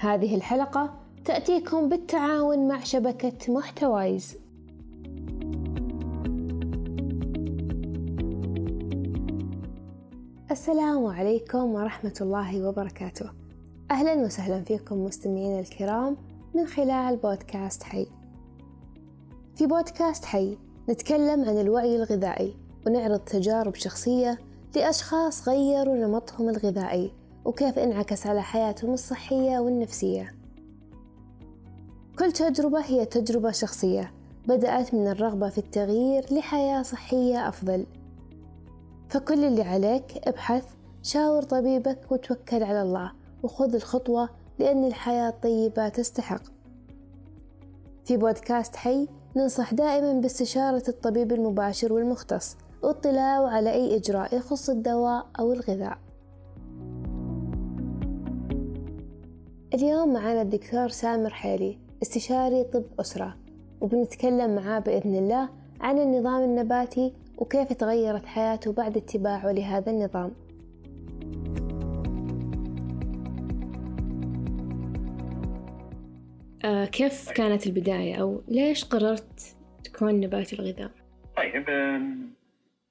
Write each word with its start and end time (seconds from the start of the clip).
هذه 0.00 0.34
الحلقة 0.34 0.94
تأتيكم 1.24 1.88
بالتعاون 1.88 2.68
مع 2.68 2.80
شبكة 2.80 3.52
محتوايز. 3.52 4.36
السلام 10.50 11.06
عليكم 11.06 11.74
ورحمة 11.74 12.14
الله 12.20 12.68
وبركاته. 12.68 13.30
أهلا 13.90 14.14
وسهلا 14.14 14.62
فيكم 14.62 15.04
مستمعين 15.04 15.58
الكرام 15.58 16.16
من 16.54 16.66
خلال 16.66 17.16
بودكاست 17.16 17.82
حي. 17.82 18.06
في 19.54 19.66
بودكاست 19.66 20.24
حي 20.24 20.58
نتكلم 20.90 21.44
عن 21.44 21.58
الوعي 21.60 21.96
الغذائي 21.96 22.54
ونعرض 22.86 23.18
تجارب 23.18 23.74
شخصية 23.74 24.38
لأشخاص 24.76 25.48
غيروا 25.48 25.96
نمطهم 25.96 26.48
الغذائي. 26.48 27.17
وكيف 27.48 27.78
انعكس 27.78 28.26
على 28.26 28.42
حياتهم 28.42 28.92
الصحية 28.92 29.58
والنفسية. 29.58 30.34
كل 32.18 32.32
تجربة 32.32 32.80
هي 32.80 33.04
تجربة 33.04 33.50
شخصية 33.50 34.12
بدأت 34.46 34.94
من 34.94 35.08
الرغبة 35.08 35.48
في 35.48 35.58
التغيير 35.58 36.34
لحياة 36.34 36.82
صحية 36.82 37.48
أفضل. 37.48 37.86
فكل 39.08 39.44
اللي 39.44 39.62
عليك 39.62 40.28
ابحث 40.28 40.64
شاور 41.02 41.42
طبيبك 41.42 42.12
وتوكل 42.12 42.62
على 42.62 42.82
الله 42.82 43.12
وخذ 43.42 43.74
الخطوة 43.74 44.28
لأن 44.58 44.84
الحياة 44.84 45.28
الطيبة 45.28 45.88
تستحق. 45.88 46.42
في 48.04 48.16
بودكاست 48.16 48.76
حي 48.76 49.08
ننصح 49.36 49.74
دائما 49.74 50.12
باستشارة 50.12 50.82
الطبيب 50.88 51.32
المباشر 51.32 51.92
والمختص 51.92 52.56
واطلاعه 52.82 53.48
على 53.48 53.72
أي 53.72 53.96
إجراء 53.96 54.36
يخص 54.36 54.70
الدواء 54.70 55.26
أو 55.40 55.52
الغذاء. 55.52 56.07
اليوم 59.78 60.12
معنا 60.12 60.42
الدكتور 60.42 60.88
سامر 60.88 61.30
حيلي 61.30 61.78
استشاري 62.02 62.64
طب 62.64 62.84
أسرة 63.00 63.36
وبنتكلم 63.80 64.54
معاه 64.56 64.78
بإذن 64.78 65.14
الله 65.14 65.48
عن 65.80 65.98
النظام 65.98 66.42
النباتي 66.44 67.12
وكيف 67.36 67.72
تغيرت 67.72 68.26
حياته 68.26 68.72
بعد 68.72 68.96
اتباعه 68.96 69.52
لهذا 69.52 69.90
النظام. 69.92 70.32
آه 76.64 76.84
كيف 76.84 77.30
كانت 77.30 77.66
البداية؟ 77.66 78.14
أو 78.20 78.42
ليش 78.48 78.84
قررت 78.84 79.56
تكون 79.84 80.20
نباتي 80.20 80.56
الغذاء؟ 80.56 80.90
طيب 81.36 81.64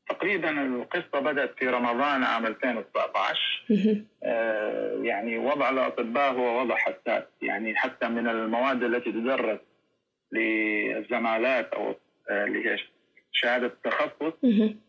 تقريبا 0.10 0.50
القصة 0.66 1.20
بدأت 1.20 1.54
في 1.60 1.68
رمضان 1.68 2.24
عام 2.24 2.46
2019 2.46 2.94
آه 2.96 3.57
يعني 5.04 5.38
وضع 5.38 5.70
الأطباء 5.70 6.34
هو 6.34 6.62
وضع 6.62 6.76
حساس. 6.76 7.24
يعني 7.42 7.76
حتى 7.76 8.08
من 8.08 8.28
المواد 8.28 8.84
التي 8.84 9.12
تدرس 9.12 9.60
للزمالات 10.32 11.74
أو 11.74 11.96
آه، 12.30 12.46
اللي 12.46 12.70
هي 12.70 12.78
شهادة 13.32 13.68
التخصص 13.68 14.34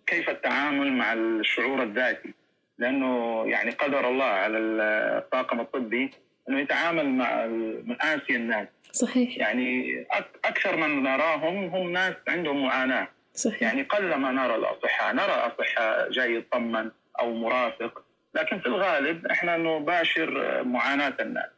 كيف 0.06 0.30
التعامل 0.30 0.92
مع 0.92 1.12
الشعور 1.12 1.82
الذاتي؟ 1.82 2.34
لأنه 2.78 3.42
يعني 3.46 3.70
قدر 3.70 4.08
الله 4.08 4.24
على 4.24 4.58
الطاقم 4.58 5.60
الطبي 5.60 6.10
أنه 6.48 6.60
يتعامل 6.60 7.08
مع 7.08 7.46
مآسي 7.84 8.36
الناس. 8.36 8.68
صحيح. 8.92 9.38
يعني 9.38 10.00
أكثر 10.44 10.76
من 10.76 11.02
نراهم 11.02 11.64
هم 11.64 11.92
ناس 11.92 12.14
عندهم 12.28 12.62
معاناة. 12.62 13.08
صحيح. 13.34 13.62
يعني 13.62 13.82
قل 13.82 14.14
ما 14.14 14.32
نرى 14.32 14.54
الأصحاء 14.54 15.14
نرى 15.14 15.32
أصحاء 15.32 16.10
جاي 16.10 16.34
يطمن 16.34 16.90
أو 17.20 17.34
مرافق. 17.34 18.04
لكن 18.34 18.58
في 18.58 18.66
الغالب 18.66 19.26
إحنا 19.26 19.56
نباشر 19.56 20.62
معاناة 20.64 21.14
الناس. 21.20 21.50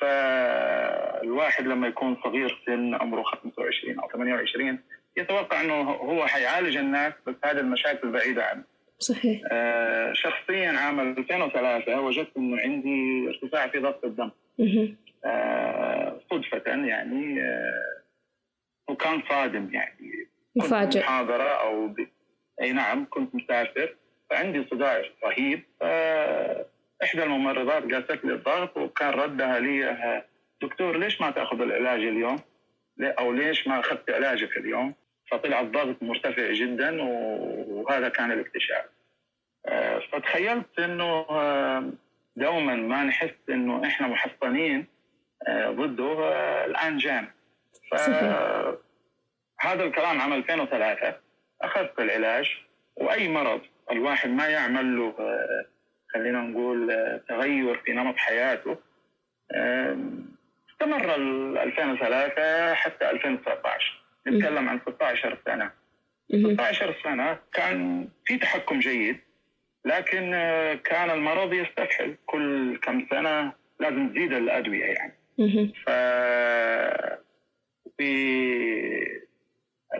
فالواحد 0.00 1.66
لما 1.66 1.88
يكون 1.88 2.16
صغير 2.24 2.62
سن 2.66 2.94
عمره 2.94 3.22
25 3.22 4.00
أو 4.00 4.08
28 4.08 4.78
يتوقع 5.16 5.60
أنه 5.60 5.74
هو 5.90 6.26
حيعالج 6.26 6.76
الناس 6.76 7.12
بس 7.26 7.34
هذه 7.44 7.60
المشاكل 7.60 8.10
بعيدة 8.12 8.44
عنه. 8.44 8.64
صحيح. 8.98 9.40
آه 9.52 10.12
شخصيا 10.12 10.70
عام 10.70 11.00
2003 11.00 12.00
وجدت 12.00 12.36
إنه 12.36 12.60
عندي 12.60 13.28
ارتفاع 13.28 13.68
في 13.68 13.78
ضغط 13.78 14.04
الدم. 14.04 14.30
آه 15.24 16.20
صدفة 16.30 16.62
يعني 16.66 17.42
آه 17.42 18.02
وكان 18.88 19.22
صادم 19.28 19.68
يعني. 19.72 20.28
مفاجئ. 20.56 21.00
محاضرة 21.00 21.48
أو 21.62 21.88
ب... 21.88 22.06
أي 22.60 22.72
نعم 22.72 23.06
كنت 23.10 23.34
مسافر. 23.34 23.94
فعندي 24.30 24.66
صداع 24.70 25.02
رهيب 25.24 25.62
إحدى 27.02 27.22
الممرضات 27.22 27.92
قاست 27.92 28.24
لي 28.24 28.32
الضغط 28.32 28.76
وكان 28.76 29.10
ردها 29.10 29.60
لي 29.60 30.22
دكتور 30.62 30.96
ليش 30.96 31.20
ما 31.20 31.30
تأخذ 31.30 31.60
العلاج 31.60 32.00
اليوم؟ 32.00 32.40
أو 33.00 33.32
ليش 33.32 33.68
ما 33.68 33.80
أخذت 33.80 34.10
علاجك 34.10 34.56
اليوم؟ 34.56 34.94
فطلع 35.30 35.60
الضغط 35.60 36.02
مرتفع 36.02 36.52
جدا 36.52 37.02
وهذا 37.02 38.08
كان 38.08 38.32
الاكتشاف. 38.32 38.84
آه، 39.66 39.98
فتخيلت 40.12 40.78
إنه 40.78 41.26
آه، 41.30 41.90
دوما 42.36 42.74
ما 42.74 43.04
نحس 43.04 43.34
إنه 43.50 43.86
إحنا 43.86 44.08
محصنين 44.08 44.86
آه، 45.48 45.70
ضده 45.70 46.28
الآن 46.64 46.96
جانا. 46.96 47.30
هذا 49.60 49.84
الكلام 49.84 50.20
عام 50.20 50.32
2003 50.32 51.14
أخذت 51.62 52.00
العلاج 52.00 52.58
وأي 52.96 53.28
مرض 53.28 53.60
الواحد 53.90 54.30
ما 54.30 54.46
يعمل 54.48 54.96
له 54.96 55.14
خلينا 56.08 56.40
نقول 56.40 56.92
تغير 57.28 57.78
في 57.78 57.92
نمط 57.92 58.16
حياته. 58.16 58.76
استمر 60.70 61.14
2003 61.14 62.74
حتى 62.74 63.10
2019 63.10 64.02
نتكلم 64.26 64.68
عن 64.68 64.80
16 64.88 65.38
سنة. 65.46 65.70
16 66.54 66.94
سنة 67.04 67.38
كان 67.52 68.08
في 68.24 68.38
تحكم 68.38 68.78
جيد 68.78 69.20
لكن 69.84 70.30
كان 70.84 71.10
المرض 71.10 71.52
يستفحل. 71.52 72.16
كل 72.26 72.76
كم 72.82 73.06
سنة 73.10 73.52
لازم 73.80 74.08
تزيد 74.08 74.32
الأدوية 74.32 74.84
يعني. 74.84 75.12
ف 75.86 75.90
في 77.98 79.27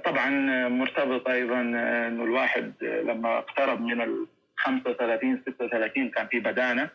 طبعا 0.05 0.31
مرتبط 0.69 1.29
أيضا 1.29 1.61
إنه 1.61 2.25
الواحد 2.25 2.73
لما 2.83 3.39
اقترب 3.39 3.81
من 3.81 4.01
ال 4.01 4.27
35 4.57 5.43
36 5.47 6.11
كان 6.11 6.27
في 6.27 6.41
بدانة. 6.41 6.91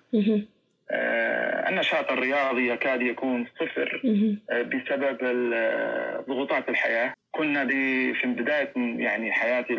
آه، 0.91 1.69
النشاط 1.69 2.11
الرياضي 2.11 2.69
يكاد 2.71 3.01
يكون 3.01 3.45
صفر 3.59 4.01
آه، 4.49 4.61
بسبب 4.61 5.17
ضغوطات 6.29 6.69
الحياة. 6.69 7.13
كنا 7.31 7.63
دي 7.63 8.13
في 8.13 8.27
بداية 8.27 8.73
يعني 8.75 9.31
حياتي 9.31 9.73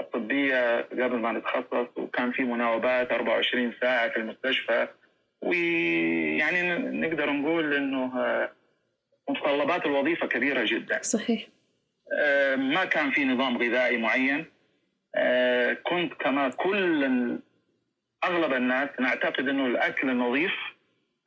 الطبية 0.00 0.80
قبل 0.80 1.16
ما 1.18 1.32
نتخصص 1.32 1.86
وكان 1.96 2.32
في 2.32 2.42
مناوبات 2.42 3.12
24 3.12 3.72
ساعة 3.80 4.08
في 4.08 4.16
المستشفى. 4.16 4.88
ويعني 5.42 6.72
نقدر 6.78 7.30
نقول 7.30 7.74
إنه 7.74 8.18
آه، 8.20 8.50
متطلبات 9.30 9.86
الوظيفة 9.86 10.26
كبيرة 10.26 10.64
جدا. 10.66 11.02
صحيح. 11.02 11.40
آه، 11.42 11.61
ما 12.56 12.84
كان 12.84 13.10
في 13.10 13.24
نظام 13.24 13.58
غذائي 13.58 13.96
معين. 13.96 14.46
آه، 15.14 15.72
كنت 15.72 16.12
كما 16.12 16.48
كل 16.48 17.04
أغلب 18.24 18.52
الناس 18.52 18.88
نعتقد 19.00 19.48
إنه 19.48 19.66
الأكل 19.66 20.10
النظيف 20.10 20.52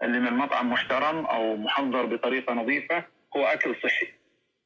اللي 0.03 0.19
من 0.19 0.33
مطعم 0.33 0.71
محترم 0.71 1.25
أو 1.25 1.55
محضر 1.57 2.05
بطريقة 2.05 2.53
نظيفة 2.53 3.03
هو 3.37 3.45
أكل 3.45 3.75
صحي. 3.83 4.07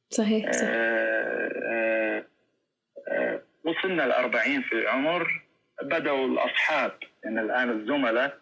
صحيح, 0.09 0.51
صحيح. 0.51 0.69
آه 0.71 2.25
آه 3.07 3.41
وصلنا 3.63 4.05
الأربعين 4.05 4.61
في 4.61 4.73
العمر. 4.73 5.41
بدأوا 5.83 6.27
الأصحاب 6.27 6.91
يعني 7.23 7.41
الآن 7.41 7.69
الزملاء 7.69 8.37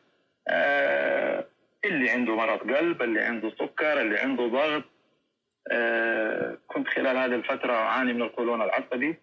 آه 0.48 1.46
اللي 1.86 2.10
عنده 2.10 2.36
مرض 2.36 2.72
قلب 2.72 3.02
اللي 3.02 3.22
عنده 3.22 3.50
سكر 3.50 4.02
اللي 4.02 4.18
عنده 4.20 4.48
ضغط 4.48 4.84
آه، 4.84 4.97
كنت 6.68 6.88
خلال 6.88 7.18
هذه 7.18 7.36
الفترة 7.36 7.74
أعاني 7.74 8.14
من 8.14 8.22
القولون 8.22 8.62
العصبي. 8.62 9.16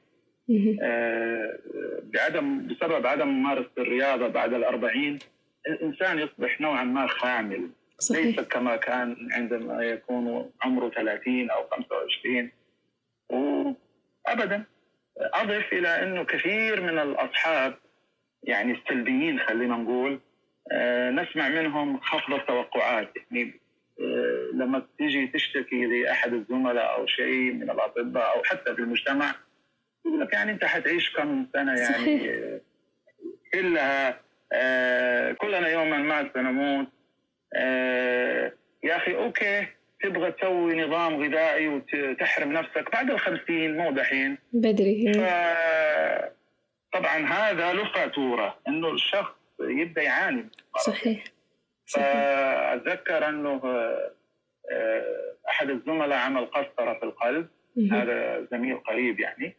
آه، 0.82 1.58
بعدم 2.02 2.66
بسبب 2.66 3.06
عدم 3.06 3.28
ممارسة 3.28 3.70
الرياضة 3.78 4.28
بعد 4.28 4.52
الأربعين 4.52 5.18
الإنسان 5.68 6.18
يصبح 6.18 6.60
نوعا 6.60 6.84
ما 6.84 7.06
خامل. 7.06 7.70
صحيح. 7.98 8.26
ليس 8.26 8.40
كما 8.40 8.76
كان 8.76 9.28
عندما 9.32 9.82
يكون 9.84 10.50
عمره 10.62 10.88
30 10.88 11.50
أو 11.50 11.64
25 11.70 12.50
وأبدا 13.28 14.64
أضف 15.18 15.72
إلى 15.72 15.88
أنه 15.88 16.24
كثير 16.24 16.80
من 16.80 16.98
الأصحاب 16.98 17.74
يعني 18.42 18.72
السلبيين 18.72 19.38
خلينا 19.38 19.76
نقول 19.76 20.20
آه، 20.72 21.10
نسمع 21.10 21.48
منهم 21.48 22.00
خفض 22.00 22.34
التوقعات. 22.34 23.12
يعني 23.30 23.42
آه، 23.42 23.63
لما 24.54 24.86
تيجي 24.98 25.26
تشتكي 25.26 25.86
لأحد 25.86 26.32
الزملاء 26.32 26.94
أو 26.98 27.06
شيء 27.06 27.52
من 27.52 27.70
الأطباء 27.70 28.36
أو 28.36 28.42
حتى 28.44 28.74
في 28.74 28.78
المجتمع 28.78 29.34
يقول 30.06 30.20
لك 30.20 30.32
يعني 30.32 30.52
أنت 30.52 30.64
حتعيش 30.64 31.12
كم 31.16 31.46
سنة 31.52 31.80
يعني؟ 31.80 31.94
صحيح. 31.94 32.60
كلها 33.52 34.20
آه 34.52 35.32
كلنا 35.32 35.68
يوما 35.68 35.98
ما 35.98 36.30
سنموت. 36.34 36.86
آه، 37.56 38.52
يا 38.84 38.96
أخي 38.96 39.14
أوكي 39.14 39.66
تبغى 40.02 40.32
تسوي 40.32 40.82
نظام 40.82 41.22
غذائي 41.22 41.68
وتحرم 41.68 42.52
نفسك 42.52 42.92
بعد 42.92 43.10
الخمسين 43.10 43.76
مو 43.76 43.90
دحين. 43.90 44.38
بدري. 44.52 45.12
طبعا 46.92 47.26
هذا 47.26 47.72
له 47.72 47.92
فاتوره 47.92 48.58
إنه 48.68 48.92
الشخص 48.92 49.34
يبدأ 49.60 50.02
يعاني. 50.02 50.48
صحيح. 50.86 51.24
فأتذكر 51.86 53.28
أنه 53.28 53.60
آه، 53.64 55.34
أحد 55.48 55.70
الزملاء 55.70 56.18
عمل 56.18 56.46
قسطرة 56.46 56.94
في 56.98 57.02
القلب. 57.02 57.48
هذا 57.92 58.46
زميل 58.50 58.76
قريب 58.78 59.20
يعني. 59.20 59.56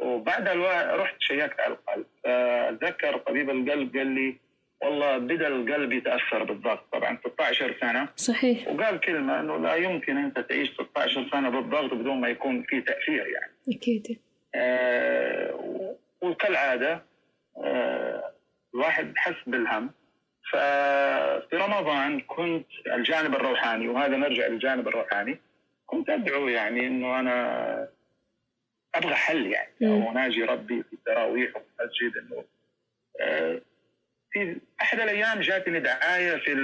وبعد 0.00 0.48
الوقت 0.48 0.86
رحت 0.86 1.16
شيكت 1.18 1.60
على 1.60 1.74
القلب. 1.74 2.06
فأتذكر 2.24 3.16
طبيب 3.18 3.50
القلب 3.50 3.96
قال 3.96 4.06
لي 4.06 4.36
والله 4.82 5.18
بدا 5.18 5.48
القلب 5.48 5.92
يتأثر 5.92 6.44
بالضغط. 6.44 6.92
طبعا 6.92 7.18
16 7.26 7.76
سنة. 7.80 8.08
صحيح. 8.16 8.68
وقال 8.68 9.00
كلمة 9.00 9.40
إنه 9.40 9.58
لا 9.58 9.74
يمكن 9.74 10.16
أنت 10.16 10.38
تعيش 10.40 10.70
16 10.70 11.28
سنة 11.32 11.48
بالضغط 11.50 11.94
بدون 11.94 12.20
ما 12.20 12.28
يكون 12.28 12.62
في 12.62 12.80
تأثير 12.80 13.26
يعني. 13.26 13.52
أكيد. 13.68 14.18
آه 14.54 15.96
وكالعادة 16.20 17.02
آه 17.64 18.32
الواحد 18.74 19.12
حس 19.16 19.34
بالهم. 19.46 19.90
ففي 20.52 21.56
رمضان 21.56 22.20
كنت 22.20 22.66
الجانب 22.86 23.34
الروحاني 23.34 23.88
وهذا 23.88 24.16
نرجع 24.16 24.46
للجانب 24.46 24.88
الروحاني 24.88 25.38
كنت 25.86 26.10
أدعو 26.10 26.48
يعني 26.48 26.86
إنه 26.86 27.20
أنا 27.20 27.88
أبغى 28.94 29.14
حل 29.14 29.46
يعني 29.46 29.70
أو 29.82 30.10
أناجي 30.10 30.44
ربي 30.44 30.82
في 30.82 30.92
التراويح 30.92 31.56
وفي 31.56 31.64
المسجد 31.80 32.16
إنه 32.16 32.44
آه، 33.20 33.60
في 34.30 34.56
أحد 34.80 35.00
الأيام 35.00 35.40
جاتني 35.40 35.80
دعاية 35.80 36.36
في 36.36 36.54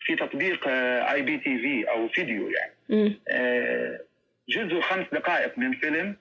في 0.00 0.16
تطبيق 0.16 0.68
IPTV 0.68 1.90
أو 1.90 2.08
فيديو 2.08 2.48
يعني. 2.48 2.72
آه، 3.28 4.00
جزء 4.48 4.80
خمس 4.80 5.06
دقائق 5.12 5.58
من 5.58 5.72
فيلم 5.72 6.16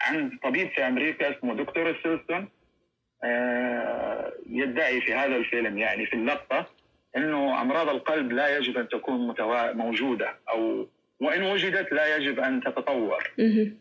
عن 0.00 0.38
طبيب 0.42 0.70
في 0.70 0.86
أمريكا 0.86 1.38
اسمه 1.38 1.54
دكتور 1.54 1.96
سيلسون 2.02 2.48
يدعي 4.46 5.00
في 5.00 5.14
هذا 5.14 5.36
الفيلم 5.36 5.78
يعني 5.78 6.06
في 6.06 6.12
اللقطة 6.12 6.66
إنه 7.16 7.62
أمراض 7.62 7.88
القلب 7.88 8.32
لا 8.32 8.56
يجب 8.56 8.78
أن 8.78 8.88
تكون 8.88 9.34
موجودة 9.76 10.34
أو 10.48 10.88
وإن 11.20 11.42
وجدت 11.42 11.92
لا 11.92 12.16
يجب 12.16 12.40
أن 12.40 12.60
تتطور. 12.60 13.30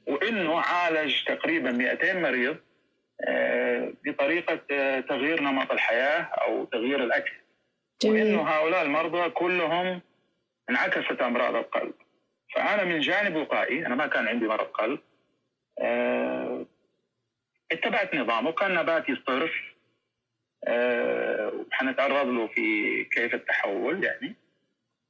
وإنه 0.08 0.60
عالج 0.60 1.24
تقريبا 1.24 1.72
200 1.72 2.14
مريض 2.14 2.58
آه، 3.28 3.94
بطريقة 4.06 4.60
آه، 4.72 5.00
تغيير 5.00 5.42
نمط 5.42 5.72
الحياة 5.72 6.22
أو 6.22 6.66
تغيير 6.66 7.04
الأكل. 7.04 7.34
جميل. 8.02 8.24
وإنه 8.24 8.50
هؤلاء 8.50 8.84
المرضى 8.84 9.30
كلهم 9.30 10.02
انعكست 10.70 11.22
أمراض 11.22 11.56
القلب. 11.56 11.94
فأنا 12.56 12.84
من 12.84 13.00
جانب 13.00 13.36
وقائي 13.36 13.86
أنا 13.86 13.96
ما 13.96 14.08
كان 14.08 14.28
عندي 14.28 14.48
مرض 14.48 14.66
قلب 14.66 15.00
آه، 15.80 16.65
اتبعت 17.76 18.16
نظامه 18.16 18.52
كان 18.52 18.74
نباتي 18.74 19.16
صرف 19.28 19.52
وحنتعرض 21.54 22.28
له 22.28 22.48
في 22.48 23.04
كيف 23.04 23.34
التحول 23.34 24.04
يعني. 24.04 24.36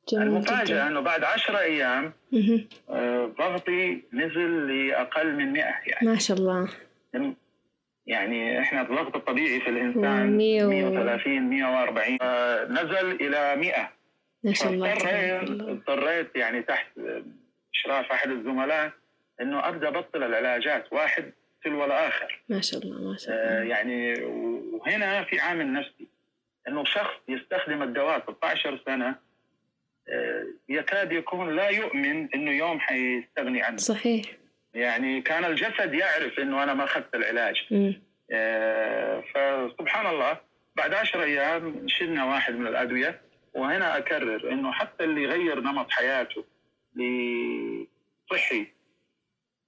جميل 0.09 0.27
المفاجأة 0.27 0.87
أنه 0.87 0.99
بعد 0.99 1.23
عشرة 1.23 1.59
أيام 1.59 2.13
ضغطي 3.39 4.01
نزل 4.13 4.67
لأقل 4.87 5.35
من 5.35 5.53
100 5.53 5.63
يعني. 5.63 6.07
ما 6.07 6.17
شاء 6.17 6.37
الله. 6.37 6.69
يعني 8.07 8.59
إحنا 8.59 8.81
الضغط 8.81 9.15
الطبيعي 9.15 9.59
في 9.59 9.69
الإنسان 9.69 10.37
130 10.37 11.41
140 11.41 12.17
نزل 12.71 13.11
إلى 13.11 13.55
100 13.55 13.89
ما 14.43 14.53
شاء 14.53 14.73
الله 14.73 14.93
اضطريت 14.93 15.61
اضطريت 15.61 16.35
يعني 16.35 16.61
تحت 16.61 16.87
إشراف 17.73 18.11
أحد 18.11 18.29
الزملاء 18.29 18.91
إنه 19.41 19.67
أبدأ 19.67 19.87
أبطل 19.87 20.23
العلاجات. 20.23 20.93
واحد 20.93 21.31
تلو 21.65 21.85
الآخر 21.85 22.41
ما 22.49 22.61
شاء 22.61 22.79
الله 22.81 23.11
ما 23.11 23.17
شاء 23.17 23.35
الله. 23.35 23.59
آه 23.59 23.63
يعني 23.63 24.23
وهنا 24.23 25.23
في 25.23 25.39
عامل 25.39 25.73
نفسي. 25.73 26.07
إنه 26.67 26.83
شخص 26.85 27.13
يستخدم 27.27 27.83
الدواء 27.83 28.23
16 28.23 28.79
سنة 28.85 29.15
آه 30.09 30.45
يكاد 30.69 31.11
يكون 31.11 31.55
لا 31.55 31.69
يؤمن 31.69 32.33
إنه 32.33 32.51
يوم 32.51 32.79
حيستغني 32.79 33.61
عنه. 33.61 33.77
صحيح. 33.77 34.25
يعني 34.73 35.21
كان 35.21 35.45
الجسد 35.45 35.93
يعرف 35.93 36.39
إنه 36.39 36.63
أنا 36.63 36.73
ما 36.73 36.83
أخذت 36.83 37.15
العلاج. 37.15 37.55
آه 38.31 39.23
فسبحان 39.33 40.05
الله 40.07 40.37
بعد 40.75 40.93
عشر 40.93 41.23
أيام 41.23 41.87
شلنا 41.87 42.25
واحد 42.25 42.55
من 42.55 42.67
الأدوية 42.67 43.21
وهنا 43.53 43.97
أكرر 43.97 44.51
إنه 44.51 44.71
حتى 44.71 45.03
اللي 45.03 45.23
يغير 45.23 45.59
نمط 45.59 45.91
حياته 45.91 46.45
لصحي 46.95 48.67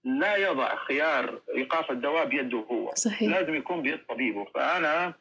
لا 0.07 0.35
يضع 0.35 0.75
خيار 0.75 1.41
إيقاف 1.55 1.91
الدواء 1.91 2.25
بيده 2.25 2.57
هو. 2.57 2.93
صحيح. 2.95 3.31
لازم 3.31 3.55
يكون 3.55 3.81
بيد 3.81 3.99
طبيبه. 4.09 4.45
فأنا 4.45 5.13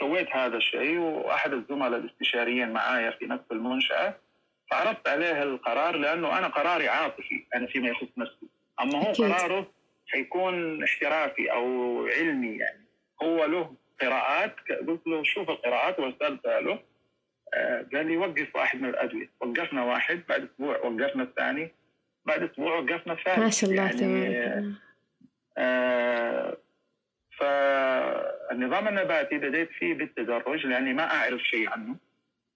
سويت 0.00 0.28
هذا 0.28 0.56
الشيء 0.56 0.98
وأحد 0.98 1.52
الزملاء 1.52 2.00
الاستشاريين 2.00 2.72
معايا 2.72 3.10
في 3.10 3.26
نفس 3.26 3.44
المنشأة 3.52 4.14
فعرضت 4.70 5.08
عليه 5.08 5.42
القرار 5.42 5.96
لأنه 5.96 6.38
أنا 6.38 6.48
قراري 6.48 6.88
عاطفي 6.88 7.44
أنا 7.54 7.66
فيما 7.66 7.88
يخص 7.88 8.08
نفسي. 8.16 8.46
أما 8.80 8.98
هو 8.98 9.10
أكيد. 9.10 9.32
قراره 9.32 9.70
حيكون 10.06 10.84
احترافي 10.84 11.52
أو 11.52 12.06
علمي 12.06 12.56
يعني. 12.56 12.84
هو 13.22 13.44
له 13.44 13.74
قراءات 14.00 14.56
قلت 14.88 15.06
له 15.06 15.22
شوف 15.22 15.50
القراءات 15.50 15.98
وارسلتها 15.98 16.60
له. 16.60 16.78
آه 17.54 17.86
قال 17.92 18.06
لي 18.06 18.16
وقف 18.16 18.56
واحد 18.56 18.82
من 18.82 18.88
الأدوية. 18.88 19.30
وقفنا 19.40 19.84
واحد 19.84 20.22
بعد 20.28 20.48
أسبوع 20.52 20.78
وقفنا 20.78 21.22
الثاني. 21.22 21.72
بعد 22.24 22.42
أسبوع 22.42 22.78
وقفنا 22.78 23.12
الثالث 23.12 23.38
ما 23.38 23.50
شاء 23.50 23.70
الله 23.70 23.82
يعني 23.82 23.98
تمام 23.98 24.74
آه 25.58 26.56
فالنظام 27.38 28.88
النباتي 28.88 29.38
بديت 29.38 29.70
فيه 29.70 29.94
بالتدرج 29.94 30.66
لأني 30.66 30.92
ما 30.92 31.02
أعرف 31.02 31.40
شيء 31.40 31.68
عنه. 31.68 31.96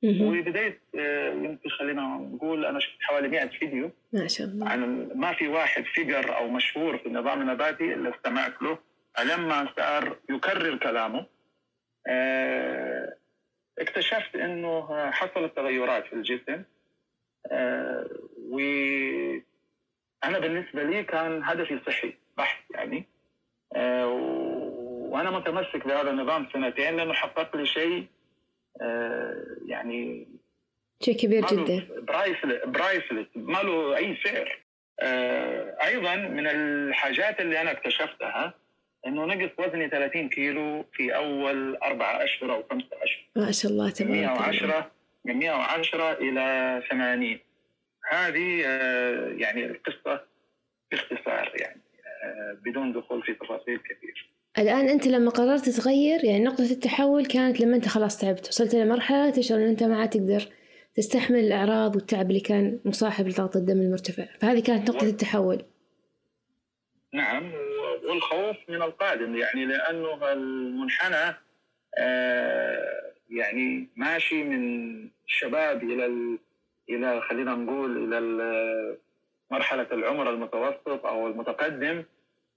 وبديت 0.05 0.81
آه، 0.99 1.33
يمكن 1.33 1.71
خلينا 1.71 2.03
نقول 2.03 2.65
أنا 2.65 2.81
شفت 2.81 3.03
حوالي 3.03 3.29
100 3.29 3.47
فيديو 3.47 3.91
ما 4.13 4.27
شاء 4.27 4.47
الله. 4.47 4.69
عن 4.69 5.11
ما 5.15 5.33
في 5.33 5.49
واحد 5.49 5.85
فيجر 5.85 6.37
أو 6.37 6.49
مشهور 6.49 6.99
في 6.99 7.07
النظام 7.07 7.41
النباتي 7.41 7.95
إلا 7.95 8.17
استمعت 8.17 8.63
له. 8.63 8.79
لما 9.25 9.69
صار 9.77 10.17
يكرر 10.31 10.77
كلامه 10.77 11.27
آه، 12.07 13.17
اكتشفت 13.79 14.37
إنه 14.37 15.11
حصلت 15.11 15.57
تغيرات 15.57 16.07
في 16.07 16.13
الجسم 16.13 16.63
آه، 17.53 18.07
و 18.51 18.61
أنا 20.25 20.39
بالنسبة 20.39 20.83
لي 20.83 21.05
كان 21.05 21.43
هدفي 21.45 21.81
صحي 21.87 22.15
بحت 22.39 22.65
يعني. 22.71 23.07
وأنا 25.15 25.31
متمسك 25.31 25.87
بهذا 25.87 26.11
النظام 26.11 26.47
سنتين 26.53 26.97
لأنه 26.97 27.13
حقق 27.13 27.57
لي 27.57 27.67
شيء 27.67 28.07
آه، 28.83 29.47
يعني 29.67 30.29
شيء 31.01 31.17
كبير 31.17 31.47
جدا. 31.47 31.87
برايسلت 32.67 33.31
ما 33.35 33.59
له 33.59 33.97
أي 33.97 34.17
سعر. 34.25 34.59
آه، 35.01 35.77
أيضا 35.87 36.17
من 36.17 36.47
الحاجات 36.47 37.41
اللي 37.41 37.61
أنا 37.61 37.71
اكتشفتها 37.71 38.55
إنه 39.07 39.25
نقص 39.25 39.51
وزني 39.59 39.89
30 39.89 40.29
كيلو 40.29 40.85
في 40.93 41.17
أول 41.17 41.77
أربع 41.77 42.25
أشهر 42.25 42.55
أو 42.55 42.65
خمسة 42.71 42.87
أشهر. 43.03 43.25
ما 43.37 43.53
شاء 43.53 43.73
الله 43.73 43.91
تبارك 43.91 44.13
110 44.13 44.91
من 45.25 45.37
110 45.37 46.13
إلى 46.13 46.83
80 46.91 47.39
هذه 48.11 48.63
آه، 48.67 49.29
يعني 49.29 49.67
القصة 49.67 50.21
باختصار 50.91 51.53
يعني 51.61 51.81
بدون 52.65 52.93
دخول 52.93 53.23
في 53.23 53.35
تفاصيل 53.35 53.79
كثير. 53.79 54.31
الآن 54.59 54.89
أنت 54.89 55.07
لما 55.07 55.31
قررت 55.31 55.69
تغير 55.69 56.25
يعني 56.25 56.45
نقطة 56.45 56.71
التحول 56.71 57.27
كانت 57.27 57.61
لما 57.61 57.77
أنت 57.77 57.89
خلاص 57.89 58.19
تعبت 58.19 58.49
وصلت 58.49 58.75
لمرحلة 58.75 59.31
تشعر 59.31 59.59
أن 59.59 59.69
أنت 59.69 59.83
ما 59.83 60.01
عاد 60.01 60.11
تقدر 60.11 60.49
تستحمل 60.95 61.39
الأعراض 61.39 61.97
والتعب 61.97 62.29
اللي 62.29 62.41
كان 62.41 62.81
مصاحب 62.85 63.29
لضغط 63.29 63.57
الدم 63.57 63.81
المرتفع. 63.81 64.25
فهذه 64.41 64.63
كانت 64.63 64.91
نقطة 64.91 65.07
التحول. 65.07 65.63
نعم 67.13 67.53
والخوف 68.05 68.57
من 68.69 68.83
القادم 68.83 69.37
يعني 69.37 69.65
لأنه 69.67 70.33
المنحنى 70.33 71.37
آه، 71.99 73.13
يعني 73.31 73.89
ماشي 73.97 74.45
من 74.45 74.95
الشباب 75.27 75.83
إلى 75.83 76.07
إلى 76.91 77.21
خلينا 77.21 77.55
نقول 77.55 78.15
إلى 78.15 78.99
مرحلة 79.51 79.87
العمر 79.93 80.31
المتوسط 80.31 81.07
أو 81.07 81.27
المتقدم 81.27 82.05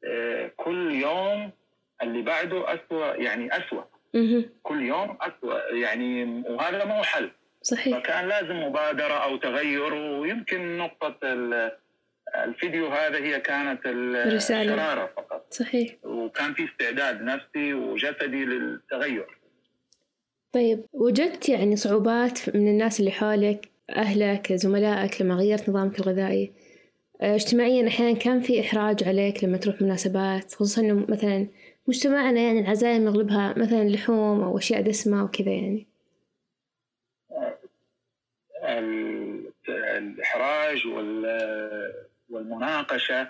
آه، 0.04 0.52
كل 0.58 0.92
يوم 0.92 1.52
اللي 2.02 2.22
بعده 2.22 2.74
أسوأ 2.74 3.16
يعني 3.16 3.58
أسوأ. 3.58 3.84
كل 4.64 4.82
يوم 4.82 5.18
أسوأ 5.22 5.74
يعني 5.74 6.24
وهذا 6.50 6.86
مو 6.86 7.04
حل. 7.04 7.32
صحيح. 7.62 7.98
فكان 7.98 8.28
لازم 8.28 8.64
مبادرة 8.64 9.14
أو 9.14 9.38
تغير 9.38 9.94
ويمكن 9.94 10.78
نقطة 10.78 11.16
الفيديو 12.36 12.88
هذا 12.88 13.18
هي 13.18 13.40
كانت 13.40 13.82
الشرارة 13.86 15.12
فقط. 15.18 15.54
صحيح. 15.54 15.96
وكان 16.04 16.54
في 16.54 16.66
استعداد 16.66 17.22
نفسي 17.22 17.74
وجسدي 17.74 18.46
للتغير. 18.46 19.38
طيب 20.52 20.86
وجدت 20.94 21.50
يعني 21.50 21.76
صعوبات 21.76 22.56
من 22.56 22.68
الناس 22.68 23.00
اللي 23.00 23.12
حولك 23.12 23.70
أهلك 23.96 24.53
زملائك 24.53 25.22
لما 25.22 25.36
غيرت 25.36 25.70
نظامك 25.70 26.00
الغذائي. 26.00 26.53
آه، 27.22 27.36
اجتماعيا 27.36 27.88
أحيانا 27.88 28.20
كان 28.20 28.39
في 28.39 28.62
إحراج 28.62 29.03
عليك 29.03 29.44
لما 29.44 29.58
تروح 29.58 29.82
مناسبات 29.82 30.53
خصوصا 30.53 30.82
إنه 30.82 31.06
مثلا 31.10 31.48
مجتمعنا 31.88 32.41
يعني 32.41 32.60
العزايم 32.60 33.06
يغلبها 33.06 33.53
مثلا 33.58 33.89
لحوم 33.89 34.41
أو 34.41 34.58
أشياء 34.58 34.82
دسمة 34.82 35.24
وكذا 35.24 35.51
يعني. 35.51 35.88
الإحراج 39.98 40.88
والمناقشة 42.29 43.29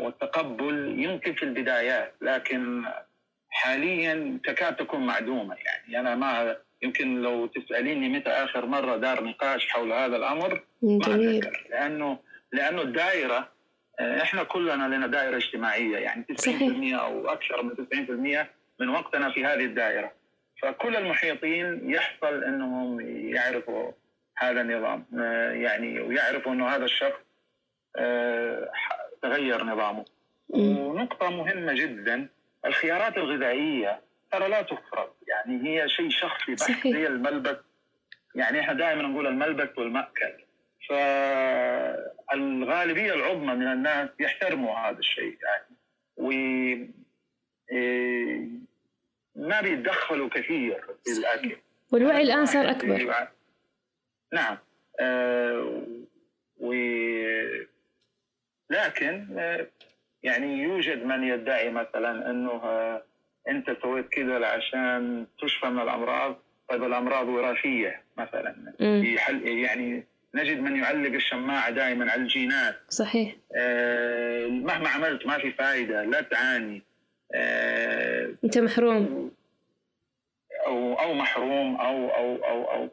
والتقبل 0.00 0.94
يمكن 0.98 1.34
في 1.34 1.42
البدايات 1.42 2.14
لكن 2.20 2.84
حاليا 3.48 4.40
تكاد 4.44 4.76
تكون 4.76 5.06
معدومة 5.06 5.54
يعني. 5.54 6.00
أنا 6.00 6.14
ما 6.14 6.56
يمكن 6.82 7.22
لو 7.22 7.46
تسأليني 7.46 8.08
متى 8.08 8.30
آخر 8.30 8.66
مرة 8.66 8.96
دار 8.96 9.24
نقاش 9.24 9.68
حول 9.68 9.92
هذا 9.92 10.16
الأمر 10.16 10.62
ما 10.82 10.96
أتذكر. 10.96 11.66
لأنه 11.70 12.18
لأنه 12.52 12.82
الدائرة 12.82 13.48
آه، 14.00 14.22
إحنا 14.22 14.42
كلنا 14.42 14.94
لنا 14.94 15.06
دائرة 15.06 15.36
اجتماعية 15.36 15.98
يعني 15.98 16.24
90% 16.24 16.34
صحيح. 16.36 17.00
أو 17.00 17.28
أكثر 17.28 17.62
من 17.62 17.76
90% 17.76 18.50
من 18.80 18.88
وقتنا 18.88 19.30
في 19.30 19.44
هذه 19.44 19.64
الدائرة. 19.64 20.12
فكل 20.62 20.96
المحيطين 20.96 21.90
يحصل 21.90 22.44
إنهم 22.44 23.00
يعرفوا 23.34 23.92
هذا 24.36 24.60
النظام 24.60 25.04
آه، 25.20 25.52
يعني 25.52 26.00
ويعرفوا 26.00 26.52
إنه 26.52 26.68
هذا 26.68 26.84
الشخص 26.84 27.20
آه، 27.96 28.70
تغير 29.22 29.64
نظامه. 29.64 30.04
ونقطة 30.48 31.30
مهمة 31.30 31.72
جدا 31.72 32.28
الخيارات 32.66 33.16
الغذائية 33.16 34.00
ترى 34.32 34.48
لا 34.48 34.62
تفرض. 34.62 35.08
يعني 35.46 35.68
هي 35.68 35.88
شيء 35.88 36.10
شخصي 36.10 36.54
بحت. 36.54 36.88
زي 36.88 37.06
الملبس. 37.06 37.56
يعني 38.34 38.60
إحنا 38.60 38.72
دائما 38.74 39.02
نقول 39.02 39.26
الملبس 39.26 39.78
والمأكل. 39.78 40.32
فالغالبيه 42.28 43.14
العظمى 43.14 43.54
من 43.54 43.72
الناس 43.72 44.08
يحترموا 44.20 44.76
هذا 44.76 44.98
الشيء 44.98 45.38
يعني. 45.42 45.76
و 46.16 46.30
إيه، 47.72 48.48
ما 49.36 49.60
بيتدخلوا 49.60 50.28
كثير 50.28 50.84
في 51.04 51.12
الأكل. 51.18 51.56
والوعي 51.90 52.22
الآن 52.22 52.46
صار 52.46 52.70
أكبر. 52.70 53.28
نعم. 54.32 54.58
آه 55.00 55.82
و 56.60 56.72
لكن 58.70 59.38
آه 59.38 59.66
يعني 60.22 60.62
يوجد 60.62 61.04
من 61.04 61.24
يدعي 61.24 61.70
مثلا 61.70 62.30
إنه 62.30 62.50
آه 62.50 63.02
انت 63.48 63.76
سويت 63.82 64.08
كذا 64.08 64.46
عشان 64.46 65.26
تشفى 65.42 65.66
من 65.66 65.82
الأمراض 65.82 66.38
طيب 66.68 66.84
الأمراض 66.84 67.28
وراثية 67.28 68.02
مثلا. 68.16 68.74
يحل 68.80 69.48
يعني 69.48 70.04
نجد 70.34 70.60
من 70.60 70.76
يعلق 70.76 71.12
الشماعة 71.14 71.70
دائما 71.70 72.10
على 72.10 72.22
الجينات. 72.22 72.76
صحيح. 72.88 73.36
آه 73.56 74.46
مهما 74.46 74.88
عملت 74.88 75.26
ما 75.26 75.38
في 75.38 75.50
فائدة 75.52 76.04
لا 76.04 76.20
تعاني. 76.20 76.82
آه 77.34 78.34
أنت 78.44 78.58
محروم. 78.58 79.30
أو 80.66 80.94
أو 80.94 81.14
محروم 81.14 81.76
أو 81.76 82.08
أو 82.08 82.36
أو 82.44 82.64
أو. 82.64 82.88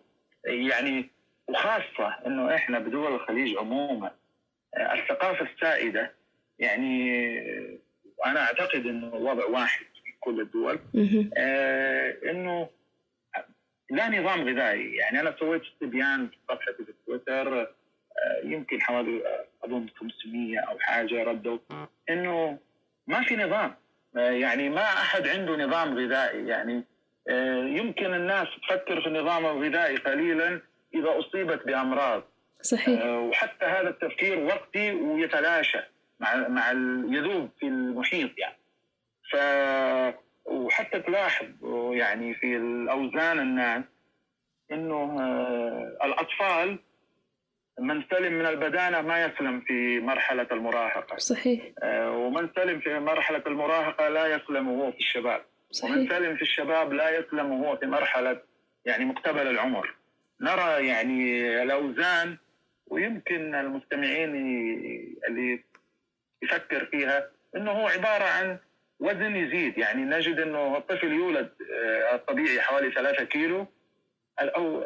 يعني 0.46 1.10
وخاصة 1.48 2.16
إنه 2.28 2.56
إحنا 2.56 2.80
بدول 2.80 3.14
الخليج 3.16 3.58
عموما 3.58 4.12
آه 4.78 4.94
الثقافة 4.94 5.46
السائدة 5.54 6.12
يعني 6.60 7.22
أنا 8.26 8.40
أعتقد 8.42 8.86
إنه 8.86 9.08
الوضع 9.08 9.46
واحد. 9.46 9.86
كل 10.28 10.42
الدول. 10.42 10.80
آه 11.38 12.18
إنه 12.32 12.70
لا 13.90 14.10
نظام 14.10 14.50
غذائي. 14.50 14.96
يعني 14.96 15.20
أنا 15.20 15.36
سويت 15.40 15.62
استبيان 15.62 16.28
في 16.28 16.38
صفحتي 16.50 16.86
في 16.86 16.94
تويتر 17.06 17.60
آه، 17.60 17.68
يمكن 18.44 18.82
حوالي 18.82 19.28
آه، 19.28 19.46
أظن 19.66 19.88
500 19.96 20.60
أو 20.60 20.80
حاجة 20.80 21.24
ردوا. 21.24 21.58
إنه 22.10 22.58
ما 23.08 23.24
في 23.24 23.36
نظام. 23.36 23.76
آه، 24.18 24.32
يعني 24.32 24.70
ما 24.70 24.84
أحد 24.84 25.28
عنده 25.28 25.66
نظام 25.66 25.98
غذائي. 25.98 26.48
يعني 26.48 26.84
يمكن 27.78 28.14
الناس 28.14 28.48
تفكر 28.68 29.02
في 29.02 29.08
النظام 29.08 29.46
الغذائي 29.46 29.98
قليلا 29.98 30.62
إذا 30.94 31.20
أصيبت 31.20 31.66
بأمراض. 31.66 32.24
صحيح. 32.62 33.06
وحتى 33.06 33.66
هذا 33.66 33.90
التفكير 33.90 34.40
وقتي 34.40 34.92
ويتلاشى 34.92 35.80
مع 36.20 36.48
مع 36.48 36.72
يذوب 37.16 37.50
في 37.60 37.68
المحيط 37.68 38.32
يعني. 38.38 38.58
ف 39.32 39.36
وحتى 40.46 41.00
تلاحظ 41.00 41.48
يعني 41.92 42.36
في 42.36 42.58
الأوزان 42.58 43.40
الناس 43.40 43.84
إنه 44.72 45.22
آه، 45.22 46.06
الأطفال 46.06 46.80
من 47.80 48.04
سلم 48.12 48.34
من 48.34 48.46
البدانة 48.46 49.02
ما 49.02 49.26
يسلم 49.26 49.62
في 49.62 50.00
مرحلة 50.00 50.48
المراهقة. 50.52 51.18
صحيح. 51.18 51.62
آه، 51.84 52.12
ومن 52.12 52.50
سلم 52.56 52.80
في 52.80 53.00
مرحلة 53.00 53.44
المراهقة 53.48 54.10
لا 54.10 54.28
يسلم 54.28 54.68
وهو 54.68 54.92
في 54.92 54.98
الشباب. 54.98 55.42
صحيح. 55.72 55.92
ومن 55.92 56.10
سلم 56.10 56.36
في 56.36 56.42
الشباب 56.42 56.94
لا 56.94 57.20
يسلم 57.20 57.52
وهو 57.52 57.78
في 57.78 57.86
مرحلة 57.86 58.42
يعني 58.86 59.06
مقتبل 59.06 59.48
العمر. 59.48 59.96
نرى 60.42 60.88
يعني 60.88 61.48
الأوزان 61.64 62.38
ويمكن 62.88 63.56
المستمعين 63.56 64.30
اللي 65.28 65.64
يفكر 66.42 66.86
فيها 66.86 67.30
إنه 67.56 67.72
هو 67.72 67.88
عبارة 67.88 68.24
عن 68.24 68.58
وزن 69.00 69.36
يزيد. 69.36 69.78
يعني 69.78 70.02
نجد 70.02 70.40
إنه 70.40 70.78
الطفل 70.78 71.12
يولد 71.12 71.50
آه، 71.74 72.16
الطبيعي 72.16 72.62
حوالي 72.62 72.92
3 72.92 73.24
كيلو. 73.24 73.68
أو 74.40 74.84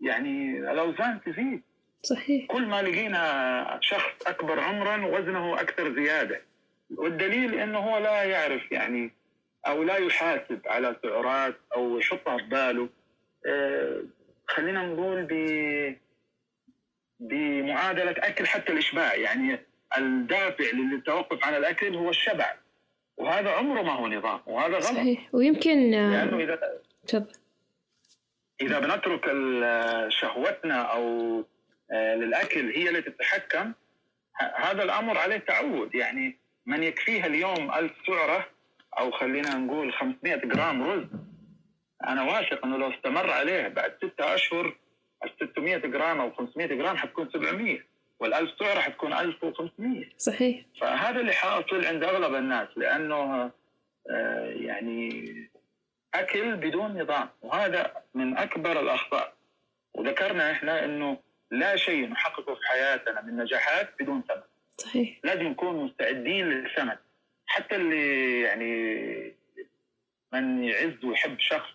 يعني 0.00 0.58
الأوزان 0.58 1.20
تزيد. 1.26 1.62
صحيح. 2.02 2.46
كل 2.46 2.66
ما 2.66 2.82
لقينا 2.82 3.78
شخص 3.82 4.26
أكبر 4.26 4.60
عمرا 4.60 5.06
وزنه 5.06 5.60
أكثر 5.60 5.94
زيادة. 5.94 6.42
والدليل 6.90 7.54
إنه 7.54 7.78
هو 7.78 7.98
لا 7.98 8.22
يعرف 8.22 8.72
يعني 8.72 9.12
أو 9.66 9.82
لا 9.82 9.96
يحاسب 9.96 10.60
على 10.66 10.96
سعرات 11.02 11.56
أو 11.76 11.98
يحطها 11.98 12.36
في 12.38 12.44
باله. 12.44 12.88
آه، 13.46 14.02
خلينا 14.48 14.86
نقول 14.86 15.22
ب 15.30 15.96
بمعادلة 17.20 18.14
أكل 18.18 18.46
حتى 18.46 18.72
الإشباع. 18.72 19.14
يعني 19.14 19.58
الدافع 19.98 20.64
للتوقف 20.74 21.44
عن 21.44 21.54
الأكل 21.54 21.94
هو 21.94 22.10
الشبع. 22.10 22.54
وهذا 23.16 23.50
عمره 23.50 23.82
ما 23.82 23.92
هو 23.92 24.08
نظام 24.08 24.40
وهذا 24.46 24.74
غلط. 24.74 24.84
صحيح. 24.84 25.28
ويمكن 25.32 25.90
لأنه 25.90 26.38
اذا 26.38 26.58
تفضل. 27.06 27.32
إذا 28.60 28.78
بنترك 28.78 29.24
شهوتنا 30.08 30.82
أو 30.82 31.44
آه، 31.92 32.14
للأكل 32.14 32.70
هي 32.70 32.88
اللي 32.88 33.02
تتحكم 33.02 33.72
هذا 34.56 34.82
الأمر 34.82 35.18
عليه 35.18 35.38
تعود. 35.38 35.94
يعني 35.94 36.38
من 36.66 36.82
يكفيها 36.82 37.26
اليوم 37.26 37.72
ألف 37.74 37.92
سعرة 38.06 38.46
أو 38.98 39.10
خلينا 39.10 39.54
نقول 39.54 39.92
500 39.92 40.36
جرام 40.36 40.82
رز 40.82 41.06
أنا 42.08 42.22
واثق 42.22 42.64
إنه 42.64 42.76
لو 42.76 42.90
استمر 42.90 43.30
عليه 43.30 43.68
بعد 43.68 43.96
ستة 43.96 44.34
أشهر 44.34 44.76
ال 45.24 45.50
600 45.52 45.76
جرام 45.76 46.20
أو 46.20 46.30
500 46.30 46.66
جرام 46.66 46.96
حتكون 46.96 47.30
700 47.32 47.78
وال1000 48.24 48.58
سعره 48.58 48.80
حتكون 48.80 49.12
1500 49.12 50.04
صحيح. 50.18 50.60
فهذا 50.80 51.20
اللي 51.20 51.32
حاصل 51.32 51.84
عند 51.84 52.04
أغلب 52.04 52.34
الناس 52.34 52.68
لأنه 52.76 53.50
آه، 54.10 54.52
يعني 54.56 55.34
أكل 56.14 56.56
بدون 56.56 57.02
نظام 57.02 57.28
وهذا 57.42 57.92
من 58.14 58.38
أكبر 58.38 58.80
الأخطاء. 58.80 59.34
وذكرنا 59.94 60.52
إحنا 60.52 60.84
إنه 60.84 61.18
لا 61.50 61.76
شيء 61.76 62.08
نحققه 62.08 62.54
في 62.54 62.60
حياتنا 62.68 63.22
من 63.22 63.36
نجاحات 63.36 63.94
بدون 64.00 64.22
ثمن 64.28 64.42
صحيح. 64.78 65.18
لازم 65.24 65.42
نكون 65.42 65.84
مستعدين 65.84 66.48
للثمن 66.48 66.96
حتى 67.46 67.76
اللي 67.76 68.40
يعني 68.40 69.34
من 70.32 70.64
يعز 70.64 71.04
ويحب 71.04 71.38
شخص 71.38 71.70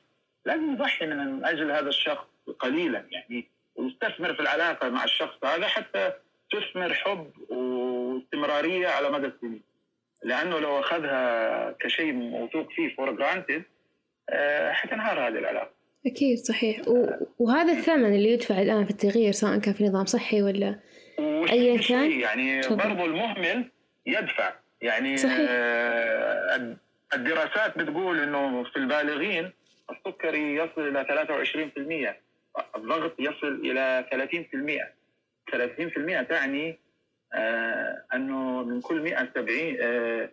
لازم 0.45 0.73
يضحي 0.73 1.05
من 1.05 1.45
أجل 1.45 1.71
هذا 1.71 1.89
الشخص 1.89 2.25
قليلا 2.59 3.05
يعني 3.11 3.47
ويستثمر 3.75 4.33
في 4.33 4.39
العلاقة 4.39 4.89
مع 4.89 5.03
الشخص 5.03 5.43
هذا 5.43 5.67
حتى 5.67 6.13
تثمر 6.59 6.93
حب 6.93 7.31
واستمرارية 7.49 8.87
على 8.87 9.09
مدى 9.09 9.27
السنين. 9.27 9.61
لأنه 10.23 10.59
لو 10.59 10.79
أخذها 10.79 11.71
كشيء 11.79 12.13
موثوق 12.13 12.71
فيه 12.71 12.95
for 12.95 13.11
granted 13.11 13.63
آه، 14.29 14.71
حتنهار 14.71 15.27
هذه 15.27 15.39
العلاقة. 15.39 15.71
أكيد 16.05 16.37
صحيح. 16.37 16.87
و... 16.87 17.07
وهذا 17.39 17.73
الثمن 17.73 18.15
اللي 18.15 18.29
يدفع 18.29 18.61
الآن 18.61 18.85
في 18.85 18.91
التغيير 18.91 19.31
سواء 19.31 19.59
كان 19.59 19.73
في 19.73 19.83
نظام 19.83 20.05
صحي 20.05 20.41
ولا 20.41 20.79
ايا 21.49 21.77
كان؟ 21.77 22.11
يعني 22.11 22.61
برضو 22.61 23.05
المهمل 23.05 23.71
يدفع. 24.05 24.53
يعني 24.81 25.17
صحيح. 25.17 25.47
آه 25.49 26.77
الدراسات 27.13 27.77
بتقول 27.77 28.19
إنه 28.19 28.63
في 28.63 28.75
البالغين 28.75 29.51
السكري 29.91 30.55
يصل 30.55 30.81
إلى 30.81 32.15
23% 32.55 32.75
الضغط 32.75 33.15
يصل 33.19 33.61
إلى 33.63 34.05
30% 34.11 35.04
30% 35.51 36.27
تعني 36.29 36.79
آه 37.33 38.03
أنه 38.13 38.63
من 38.63 38.81
كل 38.81 39.01
170 39.01 39.77
آه 39.81 40.29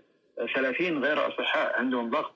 30 0.54 1.04
غير 1.04 1.28
أصحاء 1.28 1.78
عندهم 1.78 2.10
ضغط 2.10 2.34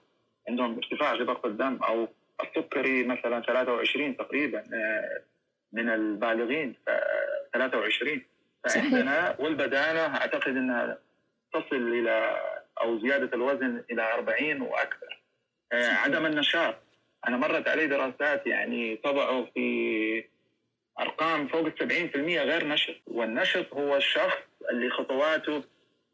عندهم 0.49 0.77
ارتفاع 0.77 1.17
في 1.17 1.25
ضغط 1.25 1.47
الدم 1.47 1.79
أو 1.83 2.09
السكري 2.41 3.05
مثلا 3.05 3.41
23 3.41 4.17
تقريبا 4.17 4.59
آه، 4.59 5.23
من 5.73 5.89
البالغين 5.89 6.75
23 7.53 8.23
فعندنا 8.65 9.37
والبدانة 9.39 10.17
أعتقد 10.17 10.57
إنها 10.57 10.99
تصل 11.53 11.77
إلى 11.77 12.41
أو 12.81 12.99
زيادة 12.99 13.37
الوزن 13.37 13.85
إلى 13.91 14.15
40 14.15 14.61
وأكثر. 14.61 15.23
آه، 15.73 15.89
عدم 15.89 16.27
النشاط. 16.27 16.75
أنا 17.29 17.37
مرت 17.37 17.69
علي 17.69 17.87
دراسات 17.87 18.47
يعني 18.47 18.97
طبعوا 18.97 19.47
في 19.55 20.25
أرقام 21.01 21.49
فوق 21.49 21.67
ال 21.67 21.73
70% 22.13 22.17
غير 22.17 22.69
نشط. 22.69 22.97
والنشط 23.07 23.75
هو 23.75 23.97
الشخص 23.97 24.39
اللي 24.71 24.91
خطواته 24.91 25.65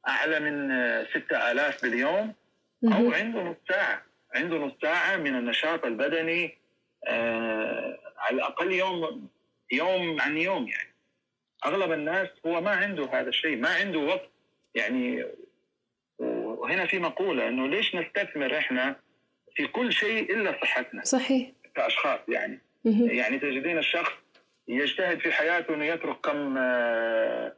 أعلى 0.09 0.41
من 0.41 0.69
6000 1.15 1.83
باليوم 1.83 2.35
أو 2.85 3.12
عنده 3.12 3.43
نص 3.43 3.57
ساعة. 3.69 4.03
عنده 4.35 4.57
نص 4.57 4.73
ساعة 4.83 5.17
من 5.17 5.37
النشاط 5.37 5.85
البدني 5.85 6.59
آه 7.09 7.99
على 8.19 8.37
الأقل 8.37 8.73
يوم 8.73 9.29
يوم 9.73 10.21
عن 10.21 10.39
يوم 10.39 10.69
يعني. 10.69 10.95
أغلب 11.67 11.93
الناس 11.93 12.29
هو 12.47 12.61
ما 12.61 12.71
عنده 12.71 13.09
هذا 13.12 13.29
الشيء 13.29 13.57
ما 13.57 13.69
عنده 13.69 13.99
وقت 13.99 14.31
يعني. 14.75 15.25
وهنا 16.19 16.87
في 16.87 16.99
مقولة 16.99 17.49
إنه 17.49 17.69
ليش 17.69 17.95
نستثمر 17.95 18.59
إحنا 18.59 18.97
في 19.55 19.67
كل 19.67 19.93
شيء 19.93 20.35
إلا 20.35 20.59
صحتنا 20.62 21.05
صحيح. 21.05 21.51
كأشخاص 21.75 22.21
يعني؟ 22.29 22.61
يعني 22.85 23.39
تجدين 23.39 23.79
الشخص 23.79 24.12
يجتهد 24.69 25.21
في 25.21 25.33
حياته 25.33 25.75
إنه 25.75 25.85
يترك 25.85 26.21
كم 26.21 26.59
آه، 26.59 27.57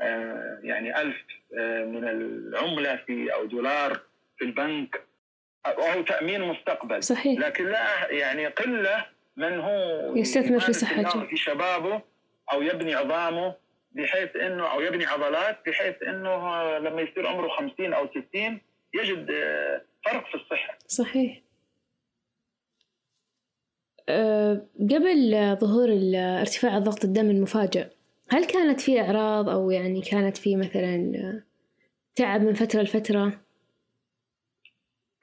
آه، 0.00 0.60
يعني 0.62 1.00
ألف 1.00 1.16
آه، 1.58 1.84
من 1.84 2.08
العملة 2.08 2.96
في 3.06 3.34
أو 3.34 3.44
دولار 3.44 4.00
في 4.38 4.44
البنك 4.44 5.02
وهو 5.78 6.02
تأمين 6.02 6.42
مستقبل 6.42 7.02
صحيح 7.02 7.40
لكن 7.40 7.66
لا 7.66 8.10
يعني 8.10 8.46
قلة 8.46 9.06
من 9.36 9.60
هو 9.60 10.12
يستثمر 10.16 10.60
في 10.60 10.72
صحته 10.72 11.26
في 11.26 11.36
شبابه 11.36 12.02
أو 12.52 12.62
يبني 12.62 12.94
عظامه 12.94 13.54
بحيث 13.92 14.36
إنه 14.36 14.72
أو 14.72 14.80
يبني 14.80 15.06
عضلات 15.06 15.58
بحيث 15.66 16.02
إنه 16.02 16.58
لما 16.78 17.02
يصير 17.02 17.26
عمره 17.26 17.48
50 17.48 17.92
أو 17.92 18.08
60 18.30 18.60
يجد 18.94 19.26
فرق 20.04 20.28
في 20.28 20.34
الصحة. 20.34 20.78
صحيح. 20.88 21.43
أه 24.08 24.66
قبل 24.80 25.56
ظهور 25.60 25.88
ارتفاع 26.14 26.78
ضغط 26.78 27.04
الدم 27.04 27.30
المفاجئ 27.30 27.86
هل 28.30 28.44
كانت 28.44 28.80
في 28.80 29.00
أعراض 29.00 29.48
أو 29.48 29.70
يعني 29.70 30.00
كانت 30.00 30.36
في 30.36 30.56
مثلا 30.56 31.42
تعب 32.16 32.40
من 32.40 32.54
فترة 32.54 32.82
لفترة؟ 32.82 33.32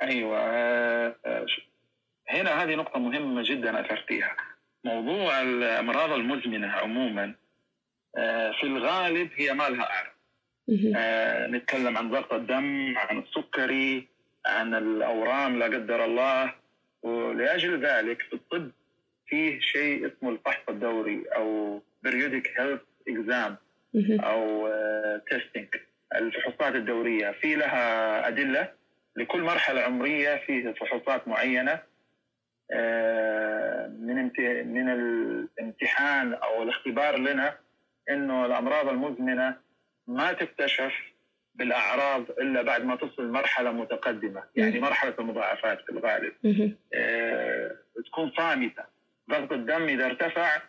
أيوة 0.01 0.39
هنا 2.29 2.63
هذه 2.63 2.75
نقطة 2.75 2.99
مهمة 2.99 3.43
جدا 3.45 3.85
أثرتيها 3.85 4.35
موضوع 4.83 5.41
الأمراض 5.41 6.11
المزمنة 6.11 6.67
عموما 6.67 7.35
في 8.59 8.63
الغالب 8.63 9.29
هي 9.35 9.53
ما 9.53 9.69
لها 9.69 9.89
أعراض. 9.91 10.11
نتكلم 11.51 11.97
عن 11.97 12.11
ضغط 12.11 12.33
الدم 12.33 12.97
عن 12.97 13.19
السكري 13.19 14.07
عن 14.45 14.73
الأورام 14.73 15.59
لا 15.59 15.65
قدر 15.65 16.05
الله 16.05 16.53
ولأجل 17.03 17.85
ذلك 17.85 18.21
في 18.21 18.33
الطب 18.33 18.71
فيه 19.27 19.59
شيء 19.59 20.07
اسمه 20.07 20.29
الفحص 20.29 20.61
الدوري 20.69 21.23
أو 21.35 21.81
periodic 22.07 22.47
health 22.57 23.07
exam 23.07 23.57
أو 24.19 24.67
testing 25.29 25.67
آه، 26.13 26.17
الفحوصات 26.17 26.75
الدورية 26.75 27.31
في 27.31 27.55
لها 27.55 28.27
أدلة 28.27 28.71
لكل 29.15 29.41
مرحلة 29.41 29.81
عمرية 29.81 30.35
في 30.35 30.73
فحوصات 30.73 31.27
معينة 31.27 31.79
آه، 32.71 33.87
من 33.87 34.31
من 34.73 34.89
الامتحان 34.89 36.33
أو 36.33 36.63
الاختبار 36.63 37.17
لنا 37.17 37.57
إنه 38.09 38.45
الأمراض 38.45 38.87
المزمنة 38.87 39.55
ما 40.07 40.33
تكتشف 40.33 40.93
بالأعراض 41.55 42.29
إلا 42.29 42.61
بعد 42.61 42.85
ما 42.85 42.95
تصل 42.95 43.27
مرحلة 43.31 43.71
متقدمة 43.71 44.43
يعني 44.55 44.79
مرحلة 44.79 45.13
المضاعفات 45.19 45.81
في 45.81 45.89
الغالب. 45.89 46.33
آه، 46.93 47.71
تكون 48.05 48.31
صامتة. 48.37 48.83
ضغط 49.29 49.51
الدم 49.51 49.83
إذا 49.83 50.05
ارتفع 50.05 50.61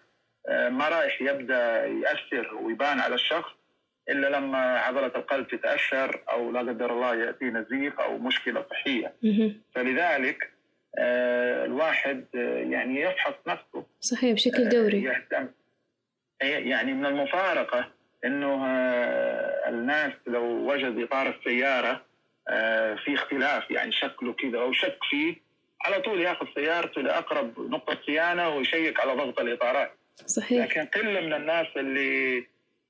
آه، 0.48 0.68
ما 0.68 0.88
رايح 0.88 1.22
يبدأ 1.22 1.86
يأثر 1.86 2.54
ويبان 2.54 3.00
على 3.00 3.14
الشخص 3.14 3.50
إلا 4.08 4.36
لما 4.36 4.78
عضلة 4.78 5.06
القلب 5.06 5.48
تتأثر 5.48 6.22
أو 6.30 6.50
لا 6.50 6.60
قدر 6.60 6.92
الله 6.92 7.14
يأتي 7.16 7.44
نزيف 7.44 8.00
أو 8.00 8.18
مشكلة 8.18 8.66
صحية. 8.70 9.14
فلذلك 9.74 10.50
آه، 10.98 11.64
الواحد 11.64 12.24
آه، 12.34 12.38
يعني 12.58 13.00
يفحص 13.00 13.34
نفسه. 13.46 13.86
صحيح 14.00 14.32
بشكل 14.34 14.68
دوري. 14.68 15.02
يهتم. 15.02 15.48
يعني 16.40 16.92
من 16.92 17.06
المفارقة 17.06 17.88
إنه 18.24 18.66
الناس 19.72 20.12
لو 20.26 20.42
وجد 20.42 20.98
إطار 20.98 21.28
السيارة 21.28 22.00
في 23.04 23.14
اختلاف 23.14 23.70
يعني 23.70 23.92
شكله 23.92 24.32
كذا 24.32 24.58
أو 24.58 24.72
شك 24.72 24.98
فيه 25.10 25.36
على 25.84 26.00
طول 26.00 26.20
ياخذ 26.20 26.46
سيارته 26.54 27.00
لأقرب 27.00 27.60
نقطة 27.60 27.98
صيانة 28.06 28.48
ويشيك 28.48 29.00
على 29.00 29.12
ضغط 29.12 29.40
الإطارات. 29.40 29.92
صحيح. 30.26 30.64
لكن 30.64 31.00
قلة 31.00 31.20
من 31.20 31.32
الناس 31.32 31.66
اللي 31.76 32.46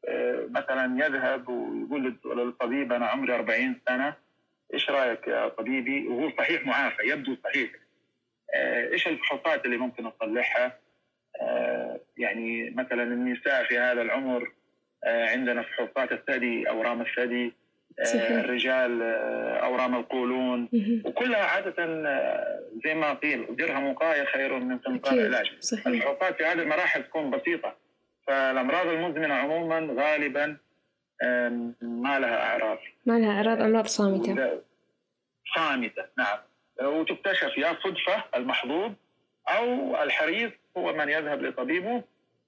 آه، 0.09 0.47
مثلا 0.51 1.07
يذهب 1.07 1.49
ويقول 1.49 2.18
للطبيب 2.25 2.92
أنا 2.92 3.07
عمري 3.07 3.35
40 3.35 3.81
سنة 3.88 4.14
إيش 4.75 4.90
رأيك 4.90 5.29
يا 5.29 5.49
طبيبي؟ 5.49 6.09
وهو 6.09 6.31
صحيح 6.38 6.66
معافى 6.66 7.03
يبدو 7.09 7.37
صحيح. 7.45 7.71
آه، 8.55 8.92
إيش 8.92 9.07
الفحوصات 9.07 9.64
اللي 9.64 9.77
ممكن 9.77 10.07
أصلحها؟ 10.07 10.79
آه، 11.40 12.01
يعني 12.16 12.71
مثلا 12.71 13.03
النساء 13.03 13.64
في 13.64 13.79
هذا 13.79 14.03
العمر 14.03 14.53
عندنا 15.06 15.62
فحوصات 15.62 16.12
الثدي 16.12 16.68
أورام 16.68 17.00
الثدي 17.00 17.52
صحيح. 18.04 18.30
الرجال 18.30 19.02
أورام 19.62 19.94
القولون. 19.94 20.68
وكلها 21.04 21.44
عادة 21.44 21.86
زي 22.84 22.94
ما 22.94 23.14
قيل 23.14 23.56
درهم 23.56 23.86
وقاية 23.86 24.24
خير 24.24 24.58
من 24.58 24.78
قنطار 24.78 25.24
علاج 25.24 25.50
الفحوصات 25.86 26.36
في 26.36 26.44
هذه 26.44 26.62
المراحل 26.62 27.02
تكون 27.02 27.30
بسيطة. 27.30 27.76
فالأمراض 28.26 28.86
المزمنة 28.86 29.34
عموما 29.34 30.02
غالبا 30.02 30.56
ما 31.82 32.18
لها 32.18 32.42
أعراض. 32.46 32.78
ما 33.06 33.18
لها 33.18 33.32
أعراض 33.36 33.62
أمراض 33.62 33.86
صامتة. 33.86 34.60
صامتة 35.56 36.04
نعم. 36.18 36.38
وتكتشف 36.82 37.58
يا 37.58 37.76
صدفة 37.84 38.24
المحظوظ 38.36 38.92
أو 39.48 39.96
الحريص 40.02 40.52
هو 40.76 40.92
من 40.92 41.08
يذهب 41.08 41.42
لطبيبه 41.42 42.02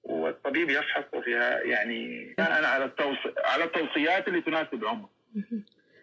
والطبيب 0.05 0.69
يفحص 0.69 1.03
فيها 1.23 1.61
يعني 1.61 2.33
بناء 2.37 2.63
على 2.63 2.85
التوصي... 2.85 3.33
على 3.37 3.63
التوصيات 3.63 4.27
اللي 4.27 4.41
تناسب 4.41 4.85
عمره 4.85 5.09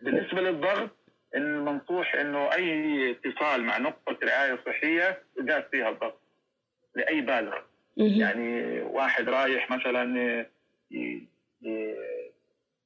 بالنسبة 0.02 0.40
للضغط 0.40 0.90
المنصوح 1.34 2.14
إنه 2.14 2.52
أي 2.52 3.10
اتصال 3.10 3.64
مع 3.64 3.78
نقطة 3.78 4.18
رعاية 4.22 4.58
صحية 4.66 5.22
يقاس 5.38 5.64
فيها 5.70 5.90
الضغط 5.90 6.20
لأي 6.94 7.20
بالغ. 7.20 7.58
يعني 7.96 8.80
واحد 8.80 9.28
رايح 9.28 9.70
مثلا 9.70 10.46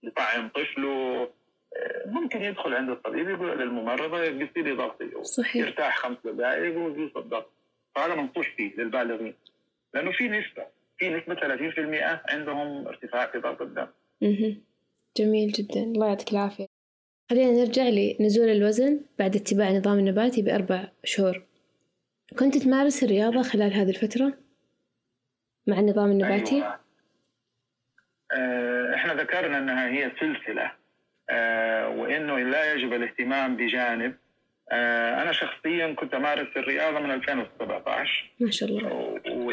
يطعم 0.02 0.48
طفله 0.48 1.28
ممكن 2.06 2.42
يدخل 2.42 2.74
عند 2.74 2.90
الطبيب 2.90 3.28
يقول 3.28 3.58
للممرضة 3.58 4.22
يقيس 4.22 4.56
لي 4.56 4.72
ضغطي. 4.72 5.24
صحيح. 5.24 5.56
يرتاح 5.56 5.96
خمس 5.96 6.18
دقائق 6.24 6.78
ويقيس 6.78 7.16
الضغط. 7.16 7.52
فهذا 7.94 8.14
منصوح 8.14 8.56
فيه 8.56 8.76
للبالغين. 8.76 9.34
لأنه 9.94 10.12
في 10.12 10.28
نسبة. 10.28 10.66
في 10.98 11.08
نسبة 11.08 11.34
30% 11.34 12.20
عندهم 12.32 12.86
ارتفاع 12.88 13.26
في 13.26 13.38
ضغط 13.38 13.62
الدم. 13.62 13.86
جميل 15.16 15.52
جدا. 15.52 15.80
الله 15.82 16.06
يعطيك 16.08 16.32
العافية. 16.32 16.66
خلينا 17.30 17.50
نرجع 17.50 17.82
لنزول 17.82 18.48
الوزن 18.48 19.00
بعد 19.18 19.36
اتباع 19.36 19.68
النظام 19.68 19.98
النباتي 19.98 20.42
بأربع 20.42 20.88
شهور. 21.04 21.42
كنت 22.38 22.56
تمارس 22.58 23.02
الرياضة 23.04 23.42
خلال 23.42 23.72
هذه 23.72 23.90
الفترة 23.90 24.32
مع 25.66 25.78
النظام 25.78 26.10
النباتي؟ 26.10 26.54
أيوة. 26.54 26.80
إحنا 28.94 29.14
ذكرنا 29.14 29.58
إنها 29.58 29.88
هي 29.88 30.12
سلسلة. 30.20 30.72
آه، 31.30 31.88
وإنه 31.88 32.38
لا 32.38 32.72
يجب 32.72 32.92
الاهتمام 32.92 33.56
بجانب. 33.56 34.14
آه، 34.72 35.22
أنا 35.22 35.32
شخصيا 35.32 35.94
كنت 35.94 36.14
أمارس 36.14 36.56
الرياضة 36.56 36.98
من 36.98 37.10
2017 37.10 38.30
ما 38.40 38.50
شاء 38.50 38.68
الله. 38.68 38.88
و 39.26 39.52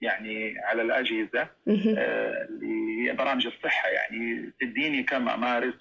يعني 0.00 0.58
على 0.58 0.82
الأجهزة 0.82 1.40
آه، 1.68 2.46
اللي 2.48 3.08
هي 3.08 3.12
برامج 3.12 3.46
الصحة. 3.46 3.88
يعني 3.88 4.52
تديني 4.60 5.02
كم 5.02 5.28
أمارس. 5.28 5.74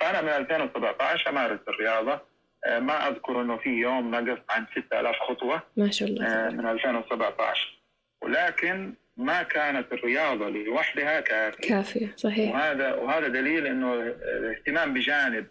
فأنا 0.00 0.22
من 0.22 0.28
2017 0.28 1.28
أمارس 1.30 1.60
الرياضة. 1.68 2.20
آه، 2.66 2.78
ما 2.78 3.08
أذكر 3.08 3.40
إنه 3.42 3.56
في 3.56 3.70
يوم 3.70 4.14
نقص 4.14 4.38
عن 4.50 4.66
6000 4.76 5.16
خطوة 5.16 5.62
ما 5.76 5.90
شاء 5.90 6.08
الله. 6.08 6.26
آه، 6.26 6.50
من 6.50 6.66
2017 6.66 7.78
ولكن 8.22 8.94
ما 9.16 9.42
كانت 9.42 9.92
الرياضة 9.92 10.48
لوحدها 10.48 11.20
كافية. 11.20 11.68
كافية 11.68 12.12
صحيح. 12.16 12.54
وهذا 12.54 12.94
وهذا 12.94 13.28
دليل 13.28 13.66
إنه 13.66 13.94
الاهتمام 13.94 14.94
بجانب 14.94 15.46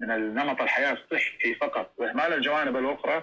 من 0.00 0.34
نمط 0.34 0.62
الحياة 0.62 0.92
الصحي 0.92 1.54
فقط. 1.54 1.92
واهمال 1.98 2.32
الجوانب 2.32 2.76
الأخرى 2.76 3.22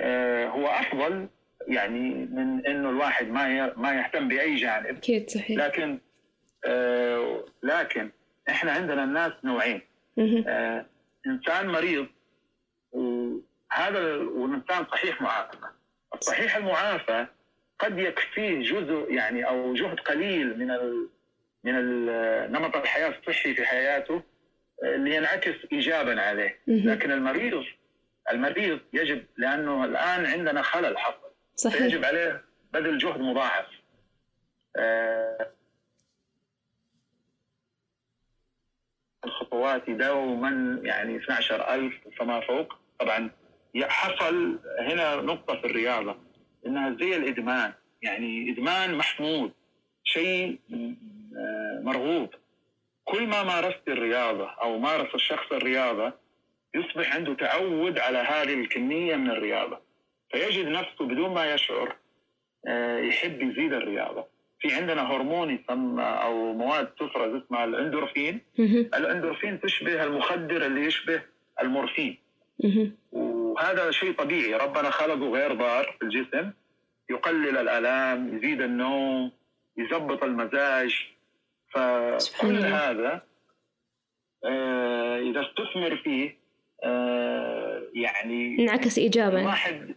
آه، 0.00 0.46
هو 0.46 0.66
أفضل 0.66 1.28
يعني 1.66 2.10
من 2.32 2.66
إنه 2.66 2.90
الواحد 2.90 3.28
ما 3.28 3.72
ما 3.76 3.94
يهتم 3.94 4.28
بأي 4.28 4.54
جانب. 4.54 4.86
أكيد 4.86 5.30
صحيح. 5.30 5.58
لكن 5.58 5.98
آه 6.64 7.44
لكن 7.62 8.10
إحنا 8.48 8.72
عندنا 8.72 9.04
الناس 9.04 9.32
نوعين. 9.44 9.80
آه 10.48 10.86
إنسان 11.26 11.66
مريض 11.68 12.06
وهذا 12.92 14.14
وانسان 14.16 14.84
صحيح 14.92 15.22
معافى. 15.22 15.56
الصحيح 16.14 16.56
المعافى 16.56 17.26
قد 17.78 17.98
يكفيه 17.98 18.62
جزء 18.62 19.06
يعني 19.10 19.48
أو 19.48 19.74
جهد 19.74 20.00
قليل 20.00 20.58
من 20.58 20.70
ال 20.70 21.08
من 21.64 22.06
نمط 22.52 22.76
الحياة 22.76 23.14
الصحي 23.18 23.54
في 23.54 23.66
حياته 23.66 24.22
اللي 24.84 25.16
ينعكس 25.16 25.54
ايجابا 25.72 26.20
عليه. 26.22 26.58
لكن 26.66 27.10
المريض 27.10 27.64
المريض 28.32 28.80
يجب 28.92 29.24
لأنه 29.36 29.84
الآن 29.84 30.26
عندنا 30.26 30.62
خلل 30.62 30.98
حصل. 30.98 31.25
صحيح. 31.56 31.82
يجب 31.82 32.04
عليه 32.04 32.44
بذل 32.72 32.98
جهد 32.98 33.20
مضاعف. 33.20 33.66
آه، 34.76 35.50
الخطوات 39.24 39.90
دوما 39.90 40.80
يعني 40.82 41.16
12000 41.16 41.92
فما 42.18 42.40
فوق. 42.40 42.74
طبعا 43.00 43.30
حصل 43.82 44.58
هنا 44.80 45.16
نقطة 45.16 45.60
في 45.60 45.66
الرياضة 45.66 46.16
إنها 46.66 46.96
زي 47.00 47.16
الإدمان. 47.16 47.72
يعني 48.02 48.50
إدمان 48.52 48.94
محمود 48.94 49.52
شيء 50.04 50.58
آه، 50.72 51.80
مرغوب. 51.82 52.34
كل 53.04 53.26
ما 53.26 53.42
مارست 53.42 53.88
الرياضة 53.88 54.50
أو 54.50 54.78
مارس 54.78 55.14
الشخص 55.14 55.52
الرياضة 55.52 56.12
يصبح 56.74 57.14
عنده 57.14 57.34
تعود 57.34 57.98
على 57.98 58.18
هذه 58.18 58.54
الكمية 58.54 59.16
من 59.16 59.30
الرياضة. 59.30 59.85
فيجد 60.30 60.68
نفسه 60.68 61.04
بدون 61.04 61.34
ما 61.34 61.54
يشعر 61.54 61.96
آه، 62.68 62.98
يحب 62.98 63.42
يزيد 63.42 63.72
الرياضة. 63.72 64.26
في 64.60 64.74
عندنا 64.74 65.02
هرمون 65.12 65.50
يسمى 65.50 66.02
أو 66.02 66.52
مواد 66.52 66.86
تفرز 66.86 67.42
اسمها 67.42 67.64
الاندورفين. 67.64 68.40
الاندورفين 68.94 69.60
تشبه 69.60 70.04
المخدر 70.04 70.66
اللي 70.66 70.80
يشبه 70.86 71.22
المورفين. 71.62 72.18
وهذا 73.12 73.90
شيء 73.90 74.12
طبيعي. 74.12 74.54
ربنا 74.54 74.90
خلقه 74.90 75.30
غير 75.30 75.54
ضار 75.54 75.96
في 75.98 76.04
الجسم. 76.04 76.50
يقلل 77.10 77.56
الألام 77.56 78.36
يزيد 78.36 78.62
النوم 78.62 79.32
يزبط 79.76 80.24
المزاج. 80.24 81.06
فكل 81.72 82.56
هذا 82.56 83.22
آه 84.44 85.18
إذا 85.18 85.40
استثمر 85.40 85.96
فيه 85.96 86.38
آه 86.84 87.82
يعني 87.94 88.58
انعكس 88.58 88.98
ايجابا. 88.98 89.44
واحد 89.44 89.94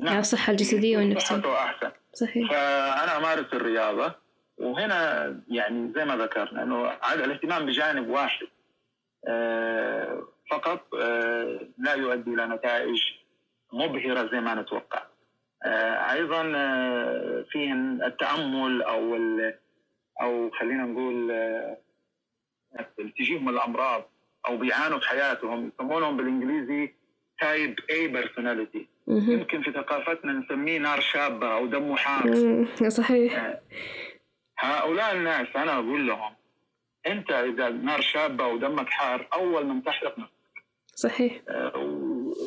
نعم. 0.00 0.08
على 0.08 0.20
الصحه 0.20 0.50
الجسدية 0.50 0.98
والنفسية. 0.98 1.36
صحته 1.36 1.54
أحسن. 1.54 1.90
صحيح. 2.12 2.50
فأنا 2.50 3.16
أمارس 3.16 3.46
الرياضة 3.52 4.14
وهنا 4.58 5.24
يعني 5.48 5.92
زي 5.96 6.04
ما 6.04 6.16
ذكرنا 6.16 6.62
إنه 6.62 6.92
الاهتمام 7.14 7.66
بجانب 7.66 8.08
واحد 8.08 8.46
آه، 9.28 10.28
فقط 10.50 10.94
آه، 10.94 11.60
لا 11.78 11.94
يؤدي 11.94 12.30
إلى 12.30 12.46
نتائج 12.46 13.00
مبهرة 13.72 14.30
زي 14.32 14.40
ما 14.40 14.54
نتوقع. 14.54 15.02
آه، 15.64 16.12
أيضا 16.12 16.42
فيه 17.50 17.72
التأمل 18.06 18.82
أو 18.82 19.18
أو 20.22 20.50
خلينا 20.50 20.82
نقول 20.82 21.32
تجيهم 23.18 23.48
الأمراض 23.48 24.10
أو 24.48 24.56
بيعانوا 24.56 24.98
في 24.98 25.08
حياتهم 25.08 25.72
يسمونهم 25.74 26.16
بالإنجليزي 26.16 26.94
type 27.40 27.76
A 27.90 28.08
personality 28.08 28.88
يمكن 29.10 29.62
في 29.62 29.72
ثقافتنا 29.72 30.32
نسميه 30.32 30.78
نار 30.78 31.00
شابة 31.00 31.54
أو 31.56 31.66
دم 31.66 31.96
حار 31.96 32.66
صحيح. 32.88 33.34
آه، 33.44 33.60
هؤلاء 34.58 35.14
الناس 35.14 35.46
أنا 35.56 35.72
أقول 35.74 36.06
لهم 36.06 36.32
أنت 37.06 37.30
إذا 37.30 37.68
نار 37.68 38.00
شابة 38.00 38.46
ودمك 38.46 38.88
حار 38.90 39.28
أول 39.34 39.66
من 39.66 39.82
تحرق 39.82 40.18
نفسك. 40.18 40.64
صحيح. 40.94 41.40
آه، 41.48 41.76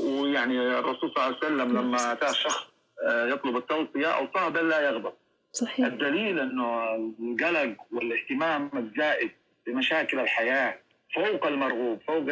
ويعني 0.05 0.59
الرسول 0.79 1.11
صلى 1.15 1.25
الله 1.25 1.37
عليه 1.37 1.37
وسلم 1.37 1.77
لما 1.77 2.11
أتاه 2.11 2.31
شخص 2.31 2.67
آه، 3.07 3.27
يطلب 3.27 3.57
التوصية 3.57 4.07
اوصاه 4.07 4.49
بل 4.49 4.69
لا 4.69 4.81
يغضب. 4.89 5.13
صحيح. 5.51 5.85
الدليل 5.85 6.39
إنه 6.39 6.95
القلق 6.95 7.75
والاهتمام 7.91 8.69
الزائد 8.75 9.31
بمشاكل 9.67 10.19
الحياة 10.19 10.79
فوق 11.15 11.45
المرغوب 11.47 12.01
فوق 12.07 12.25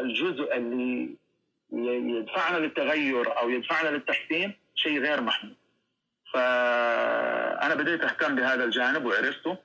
الجزء 0.00 0.56
اللي 0.56 1.08
يدفعنا 1.72 2.58
للتغير 2.58 3.38
أو 3.38 3.50
يدفعنا 3.50 3.88
للتحسين 3.88 4.54
شيء 4.74 5.00
غير 5.00 5.20
محمود 5.20 5.56
فأنا 6.34 7.74
بديت 7.74 8.04
أهتم 8.04 8.36
بهذا 8.36 8.64
الجانب 8.64 9.04
وعرفته. 9.04 9.56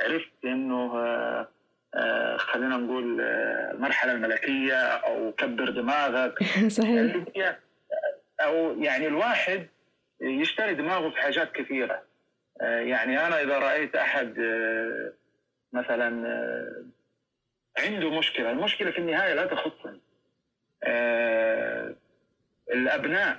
عرفت 0.00 0.44
إنه 0.44 0.96
آه، 0.96 1.48
آه، 1.94 2.36
خلينا 2.36 2.76
نقول 2.76 3.20
آه، 3.20 3.70
المرحله 3.72 4.12
الملكية 4.12 4.76
أو 4.76 5.32
كبر 5.32 5.70
دماغك. 5.70 6.42
صحيح. 6.78 7.24
أو 8.40 8.82
يعني 8.82 9.06
الواحد 9.06 9.68
يشتري 10.20 10.74
دماغه 10.74 11.10
في 11.10 11.16
حاجات 11.16 11.52
كثيرة. 11.52 12.02
يعني 12.60 13.26
أنا 13.26 13.42
إذا 13.42 13.58
رأيت 13.58 13.96
أحد 13.96 14.38
مثلا 15.72 16.08
عنده 17.78 18.10
مشكلة 18.10 18.50
المشكلة 18.50 18.90
في 18.90 18.98
النهاية 18.98 19.34
لا 19.34 19.46
تخصني. 19.46 20.00
آه 20.00 20.01
الأبناء. 22.72 23.38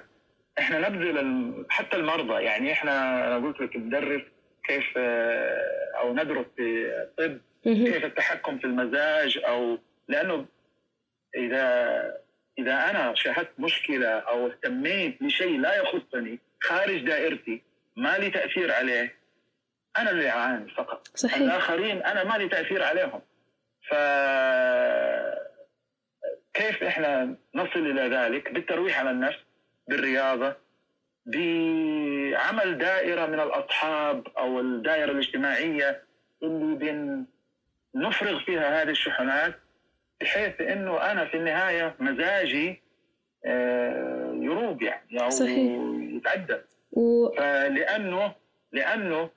إحنا 0.60 0.90
نبذل 0.90 1.66
حتى 1.70 1.98
المرضى 1.98 2.44
يعني 2.44 2.72
إحنا 2.72 3.28
أنا 3.28 3.48
قلت 3.48 3.62
لك 3.62 3.76
ندرس 3.76 4.22
كيف 4.64 4.86
آه 4.98 5.92
أو 6.00 6.14
ندرس 6.14 6.46
في 6.56 6.92
الطب 7.02 7.40
كيف 7.64 8.06
التحكم 8.06 8.58
في 8.60 8.64
المزاج 8.64 9.40
أو 9.48 9.78
لأنه 10.08 10.46
إذا 11.36 12.18
إذا 12.60 12.90
أنا 12.90 13.14
شاهدت 13.16 13.60
مشكلة 13.60 14.08
أو 14.08 14.48
اهتميت 14.48 15.24
بشيء 15.24 15.60
لا 15.60 15.76
يخصني 15.76 16.40
خارج 16.62 17.06
دائرتي 17.06 17.62
ما 17.96 18.18
لي 18.18 18.30
تأثير 18.30 18.72
عليه 18.74 19.16
أنا 19.98 20.10
اللي 20.12 20.30
أعاني 20.30 20.70
فقط. 20.72 21.08
صحيح. 21.16 21.38
الآخرين 21.38 22.04
أنا 22.04 22.24
ما 22.24 22.38
لي 22.38 22.48
تأثير 22.50 22.84
عليهم. 22.84 23.22
ف 23.90 23.94
كيف 26.54 26.84
إحنا 26.84 27.36
نصل 27.56 27.80
إلى 27.80 28.16
ذلك 28.16 28.52
بالترويح 28.52 29.00
على 29.00 29.12
النفس 29.12 29.40
بالرياضة 29.88 30.56
بعمل 31.26 32.78
دائرة 32.78 33.26
من 33.26 33.40
الأصحاب 33.40 34.28
أو 34.38 34.60
الدائرة 34.60 35.12
الاجتماعية 35.12 36.04
اللي 36.44 36.76
بن 36.76 37.26
نفرغ 37.96 38.40
فيها 38.40 38.82
هذه 38.82 38.90
الشحنات 38.90 39.60
بحيث 40.22 40.62
إنه 40.62 41.12
أنا 41.12 41.26
في 41.26 41.38
النهاية 41.38 41.96
مزاجي 42.00 42.82
آه، 43.46 44.34
يروب 44.42 44.82
يعني 44.82 45.22
أو 45.22 45.30
صحيح. 45.30 45.80
يتعدل 46.16 46.62
و... 46.92 47.30
لأنه 47.68 48.36
لأنه 48.72 49.30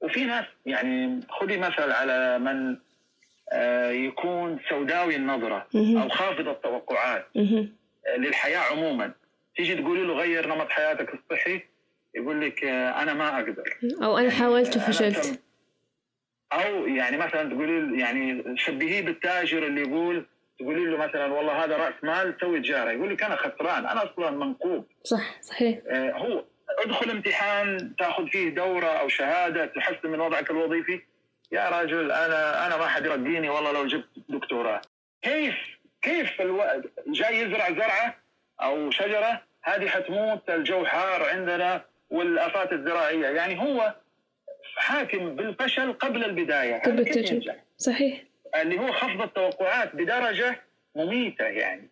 وفي 0.00 0.24
ناس 0.24 0.44
يعني 0.66 1.20
خذي 1.28 1.58
مثل 1.58 1.92
على 1.92 2.38
من 2.38 2.76
يكون 3.90 4.58
سوداوي 4.68 5.16
النظرة 5.16 5.66
أو 5.74 6.08
خافض 6.08 6.48
التوقعات. 6.48 7.26
آه، 7.36 8.16
للحياة 8.16 8.58
عموما. 8.58 9.12
تيجي 9.56 9.74
تقولي 9.74 10.02
له 10.02 10.14
غير 10.14 10.46
نمط 10.48 10.68
حياتك 10.70 11.14
الصحي 11.14 11.60
يقول 12.14 12.40
لك 12.40 12.64
آه، 12.64 13.02
أنا 13.02 13.14
ما 13.14 13.36
أقدر. 13.38 13.78
أو 14.02 14.18
أنا 14.18 14.30
حاولت 14.30 14.76
وفشلت. 14.76 15.40
أو 16.52 16.86
يعني 16.86 17.16
مثلا 17.16 17.50
تقولي 17.50 18.00
يعني 18.00 18.44
شبهيه 18.56 19.02
بالتاجر 19.02 19.66
اللي 19.66 19.80
يقول 19.80 20.26
تقولي 20.58 20.84
له 20.86 20.96
مثلا 20.96 21.26
والله 21.26 21.64
هذا 21.64 21.76
رأس 21.76 21.94
مال 22.02 22.36
سوي 22.40 22.60
تجارة. 22.60 22.90
يقول 22.90 23.10
لك 23.10 23.22
أنا 23.22 23.36
خسران 23.36 23.86
أنا 23.86 24.04
أصلا 24.12 24.30
منقوب. 24.30 24.86
صح 25.04 25.40
صحيح. 25.42 25.78
هو 25.92 26.44
ادخل 26.78 27.10
امتحان 27.10 27.96
تاخذ 27.98 28.28
فيه 28.28 28.48
دورة 28.48 28.86
أو 28.86 29.08
شهادة 29.08 29.66
تحسن 29.66 30.10
من 30.10 30.20
وضعك 30.20 30.50
الوظيفي. 30.50 31.00
يا 31.52 31.68
رجل 31.68 32.12
أنا 32.12 32.66
أنا 32.66 32.76
ما 32.76 32.86
حد 32.86 33.04
يرقيني 33.04 33.48
والله 33.48 33.72
لو 33.72 33.86
جبت 33.86 34.08
دكتوراه. 34.28 34.80
كيف 35.22 35.54
كيف 36.02 36.40
ألو... 36.40 36.62
جاي 37.06 37.38
يزرع 37.38 37.70
زرعة 37.70 38.16
أو 38.62 38.90
شجرة؟ 38.90 39.42
هذه 39.62 39.88
حتموت 39.88 40.50
الجو 40.50 40.84
حار 40.84 41.22
عندنا 41.22 41.84
والآفات 42.10 42.72
الزراعية. 42.72 43.26
يعني 43.26 43.60
هو 43.60 43.94
حاكم 44.76 45.36
بالفشل 45.36 45.92
قبل 45.92 46.24
البداية. 46.24 46.82
قبل 46.82 47.00
التجربة. 47.00 47.56
صحيح. 47.76 48.22
اللي 48.62 48.78
هو 48.78 48.92
خفض 48.92 49.22
التوقعات 49.22 49.94
بدرجة 49.96 50.60
مميتة 50.96 51.44
يعني. 51.44 51.90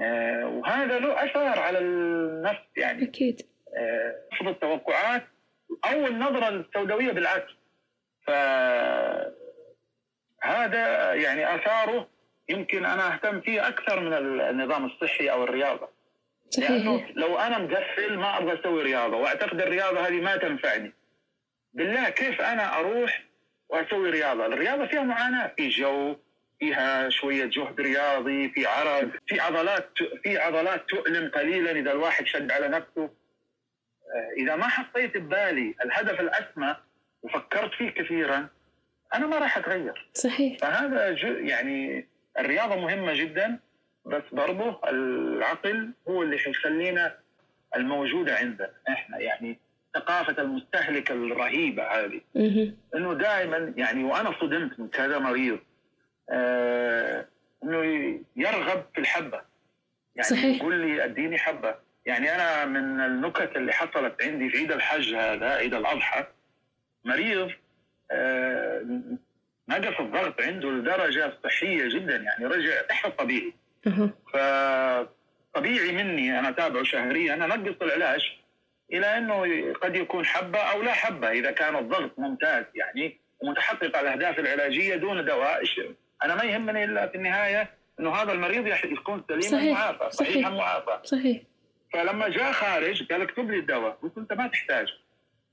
آه 0.00 0.46
وهذا 0.46 0.98
له 0.98 1.24
أثر 1.24 1.58
على 1.60 1.78
النفس 1.78 2.66
يعني. 2.76 3.02
أكيد. 3.02 3.42
آه 3.76 4.14
خفض 4.32 4.48
التوقعات 4.48 5.22
أو 5.84 6.06
النظرة 6.06 6.48
السوداوية 6.48 7.12
بالعكس. 7.12 7.52
فهذا 8.26 9.34
يعني 11.14 11.54
آثاره 11.54 12.08
يمكن 12.48 12.84
أنا 12.84 13.14
أهتم 13.14 13.40
فيه 13.40 13.68
أكثر 13.68 14.00
من 14.00 14.12
النظام 14.40 14.84
الصحي 14.86 15.30
أو 15.30 15.44
الرياضة. 15.44 15.88
لأنه 16.58 16.96
صحيح 16.98 17.10
لو 17.14 17.38
أنا 17.38 17.58
مقفل 17.58 18.18
ما 18.18 18.38
أبغى 18.38 18.60
أسوي 18.60 18.82
رياضة 18.82 19.16
وأعتقد 19.16 19.60
الرياضة 19.60 20.08
هذه 20.08 20.20
ما 20.20 20.36
تنفعني. 20.36 20.92
بالله 21.74 22.08
كيف 22.08 22.40
أنا 22.40 22.78
أروح 22.78 23.22
وأسوي 23.68 24.10
رياضة؟ 24.10 24.46
الرياضة 24.46 24.86
فيها 24.86 25.02
معاناة. 25.02 25.52
في 25.56 25.68
جو 25.68 26.16
فيها 26.60 27.08
شوية 27.08 27.44
جهد 27.44 27.80
رياضي 27.80 28.48
في 28.48 28.66
عرق 28.66 29.08
في 29.26 29.40
عضلات 29.40 29.90
في 30.22 30.38
عضلات 30.38 30.88
تؤلم 30.88 31.30
قليلا 31.30 31.70
إذا 31.70 31.92
الواحد 31.92 32.26
شد 32.26 32.52
على 32.52 32.68
نفسه. 32.68 33.10
آه، 34.14 34.32
إذا 34.36 34.56
ما 34.56 34.68
حطيت 34.68 35.16
ببالي 35.16 35.74
الهدف 35.84 36.20
الأسمى 36.20 36.76
وفكرت 37.22 37.74
فيه 37.74 37.90
كثيرا 37.90 38.48
أنا 39.14 39.26
ما 39.26 39.38
راح 39.38 39.58
أتغير. 39.58 40.10
صحيح. 40.14 40.58
فهذا 40.58 41.16
يعني 41.38 42.08
الرياضة 42.38 42.76
مهمة 42.76 43.14
جدا 43.14 43.58
بس 44.04 44.22
برضه 44.32 44.80
العقل 44.88 45.90
هو 46.08 46.22
اللي 46.22 46.38
حيخلينا 46.38 47.18
الموجودة 47.76 48.36
عندنا. 48.36 48.70
إحنا 48.88 49.18
يعني 49.18 49.58
ثقافة 49.94 50.42
المستهلك 50.42 51.10
الرهيبة 51.10 51.82
هذه. 51.82 52.20
إنه 52.94 53.14
دائما 53.14 53.74
يعني 53.76 54.04
وأنا 54.04 54.34
صدمت 54.40 54.80
من 54.80 54.88
كذا 54.88 55.18
مريض 55.18 55.58
آه 56.30 57.26
إنه 57.64 57.84
يرغب 58.36 58.84
في 58.94 59.00
الحبة. 59.00 59.40
يعني 60.16 60.28
صحيح. 60.28 60.56
يقول 60.56 60.74
لي 60.80 61.04
أديني 61.04 61.38
حبة. 61.38 61.74
يعني 62.06 62.34
أنا 62.34 62.64
من 62.64 63.00
النكت 63.00 63.56
اللي 63.56 63.72
حصلت 63.72 64.22
عندي 64.22 64.50
في 64.50 64.58
عيد 64.58 64.72
الحج 64.72 65.14
هذا 65.14 65.48
عيد 65.48 65.74
الأضحى 65.74 66.26
مريض 67.04 67.50
آه 68.10 68.86
نقص 69.68 70.00
الضغط 70.00 70.40
عنده 70.40 70.70
لدرجة 70.70 71.32
صحية 71.44 71.88
جدا 71.88 72.16
يعني 72.16 72.46
رجع 72.46 72.82
تحت 72.82 73.06
الطبيعي. 73.06 73.52
فطبيعي 74.32 75.92
مني 75.92 76.38
أنا 76.38 76.48
أتابعه 76.48 76.84
شهريا 76.84 77.34
أنا 77.34 77.54
انقص 77.54 77.82
العلاج 77.82 78.20
إلى 78.92 79.18
إنه 79.18 79.72
قد 79.72 79.96
يكون 79.96 80.26
حبة 80.26 80.58
أو 80.58 80.82
لا 80.82 80.92
حبة 80.92 81.30
إذا 81.30 81.50
كان 81.50 81.76
الضغط 81.76 82.18
ممتاز 82.18 82.64
يعني 82.74 83.18
ومتحقق 83.40 83.98
الأهداف 83.98 84.38
العلاجية 84.38 84.96
دون 84.96 85.24
دواء 85.24 85.62
أنا 86.24 86.34
ما 86.34 86.44
يهمني 86.44 86.84
إلا 86.84 87.06
في 87.06 87.14
النهاية 87.14 87.70
إنه 88.00 88.14
هذا 88.14 88.32
المريض 88.32 88.66
يكون 88.66 89.24
سليما 89.28 89.42
صحيح. 89.42 89.78
معافى 89.78 90.10
صحيح. 90.10 90.30
صحيحا 90.30 90.50
معافى 90.50 90.98
صحيح 91.04 91.42
فلما 91.92 92.28
جاء 92.28 92.52
خارج 92.52 93.12
قال 93.12 93.22
اكتب 93.22 93.50
لي 93.50 93.58
الدواء 93.58 93.98
قلت 94.02 94.18
أنت 94.18 94.32
ما 94.32 94.46
تحتاج 94.46 94.88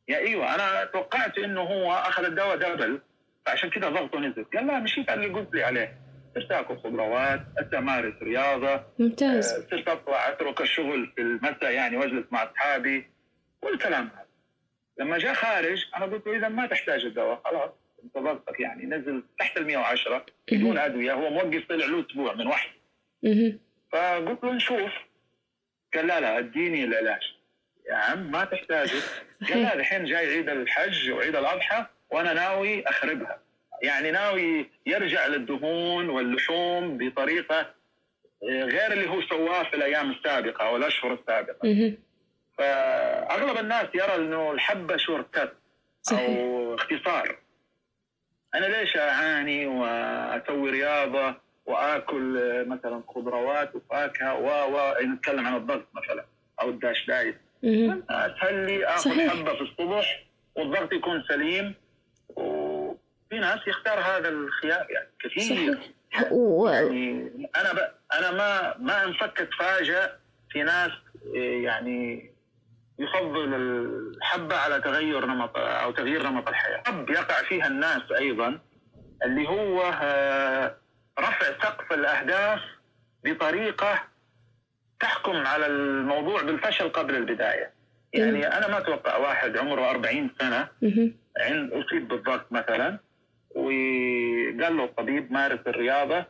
يا 0.09 0.17
أيوه 0.17 0.55
أنا 0.55 0.85
توقعت 0.85 1.37
إنه 1.37 1.61
هو 1.61 1.93
أخذ 1.93 2.23
الدواء 2.23 2.55
دبل 2.55 3.01
فعشان 3.45 3.69
كذا 3.69 3.89
ضغطه 3.89 4.19
نزل. 4.19 4.43
قال 4.43 4.67
لا 4.67 4.79
مشيت 4.79 5.09
على 5.09 5.25
اللي 5.25 5.39
قلت 5.39 5.53
لي 5.53 5.63
عليه. 5.63 5.97
صرت 6.35 6.51
آكل 6.51 6.77
خضروات 6.77 7.41
أمارس 7.73 8.13
رياضة. 8.23 8.83
ممتاز. 8.99 9.53
آه، 9.53 9.67
صرت 9.71 9.87
أطلع 9.87 10.29
أترك 10.29 10.61
الشغل 10.61 11.11
في 11.15 11.21
المساء 11.21 11.71
يعني 11.71 11.97
وأجلس 11.97 12.25
مع 12.31 12.43
أصحابي. 12.43 13.07
والكلام 13.61 14.09
هذا. 14.15 14.25
لما 14.99 15.17
جاء 15.17 15.33
خارج 15.33 15.85
أنا 15.97 16.05
قلت 16.05 16.27
له 16.27 16.37
إذا 16.37 16.47
ما 16.47 16.67
تحتاج 16.67 17.05
الدواء 17.05 17.41
خلاص 17.45 17.69
أنت 18.03 18.17
ضغطك 18.17 18.59
يعني. 18.59 18.85
نزل 18.85 19.23
تحت 19.39 19.57
ال 19.57 19.67
110 19.67 20.25
بدون 20.51 20.77
أدوية. 20.77 21.13
هو 21.13 21.29
موقف 21.29 21.65
طلع 21.69 21.85
له 21.85 22.05
أسبوع 22.09 22.33
من 22.33 22.47
وحده. 22.47 22.73
فقلت 23.91 24.43
له 24.43 24.53
نشوف. 24.53 24.91
قال 25.93 26.07
لا 26.07 26.19
لا 26.19 26.37
اديني 26.37 26.83
العلاج. 26.83 27.21
يا 27.89 27.95
عم 27.95 28.31
ما 28.31 28.45
تحتاجه. 28.45 29.01
قال 29.41 29.57
لا 29.57 29.63
صحيح. 29.63 29.73
الحين 29.73 30.05
جاي 30.05 30.27
عيد 30.35 30.49
الحج 30.49 31.11
وعيد 31.11 31.35
الأضحى 31.35 31.85
وأنا 32.11 32.33
ناوي 32.33 32.83
أخربها. 32.87 33.39
يعني 33.81 34.11
ناوي 34.11 34.69
يرجع 34.85 35.27
للدهون 35.27 36.09
واللحوم 36.09 36.97
بطريقة 36.97 37.59
آه، 38.43 38.63
غير 38.63 38.91
اللي 38.91 39.09
هو 39.09 39.21
سواه 39.21 39.63
في 39.63 39.75
الأيام 39.75 40.11
السابقة 40.11 40.65
أو 40.67 40.77
الأشهر 40.77 41.13
السابقة. 41.13 41.93
فأغلب 42.57 43.57
الناس 43.57 43.85
يرى 43.95 44.15
إنه 44.15 44.51
الحبة 44.51 44.97
شورت 44.97 45.53
صحيح. 46.01 46.29
أو 46.29 46.75
اختصار. 46.75 47.37
أنا 48.55 48.65
ليش 48.65 48.97
أعاني 48.97 49.67
وأسوي 49.67 50.71
رياضة 50.71 51.35
وآكل 51.65 52.37
آه، 52.37 52.63
مثلا 52.63 53.03
خضروات 53.07 53.75
وفاكهة 53.75 54.35
و 54.35 54.75
و 54.75 54.95
نتكلم 55.03 55.47
عن 55.47 55.55
الضغط 55.55 55.87
مثلا 55.93 56.25
أو 56.61 56.69
الداش 56.69 57.07
دايت. 57.07 57.37
اسهل 58.09 58.65
لي 58.65 58.97
صحيح. 58.97 59.33
حبة 59.33 59.53
في 59.55 59.61
الصبح 59.61 60.25
والضغط 60.55 60.93
يكون 60.93 61.23
سليم 61.29 61.75
وفي 62.29 63.39
ناس 63.39 63.59
يختار 63.67 63.99
هذا 63.99 64.29
الخيار 64.29 64.87
يعني 64.89 65.09
كثير 65.19 65.73
صحيح 66.13 66.31
و... 66.31 66.67
يعني 66.69 67.49
أنا 67.57 67.73
ب... 67.73 67.77
أنا 68.13 68.31
ما 68.31 68.77
ما 68.77 69.03
انفك 69.03 69.41
اتفاجئ 69.41 70.09
في 70.49 70.63
ناس 70.63 70.91
إيه، 71.33 71.63
يعني 71.63 72.31
يفضل 72.99 73.53
الحبة 73.53 74.55
على 74.55 74.81
تغير 74.81 75.25
نمط 75.25 75.57
أو 75.57 75.91
تغيير 75.91 76.23
نمط 76.23 76.47
الحياة. 76.47 76.83
حب 76.87 77.09
يقع 77.09 77.43
فيها 77.43 77.67
الناس 77.67 78.01
أيضا 78.17 78.59
اللي 79.25 79.47
هو 79.47 79.81
آه، 80.01 80.75
رفع 81.19 81.45
سقف 81.63 81.93
الأهداف 81.93 82.59
بطريقة 83.23 84.03
تحكم 84.99 85.35
على 85.35 85.65
الموضوع 85.65 86.41
بالفشل 86.41 86.89
قبل 86.89 87.15
البداية. 87.15 87.71
يعني 88.13 88.47
أنا 88.47 88.67
ما 88.67 88.77
أتوقع 88.77 89.17
واحد 89.17 89.57
عمره 89.57 89.89
40 89.89 90.29
سنة. 90.39 90.67
عند 91.39 91.71
أصيب 91.73 92.07
بالضغط 92.07 92.51
مثلا 92.51 92.99
وقال 93.55 94.77
له 94.77 94.83
الطبيب 94.83 95.31
مارس 95.31 95.59
الرياضة 95.67 96.25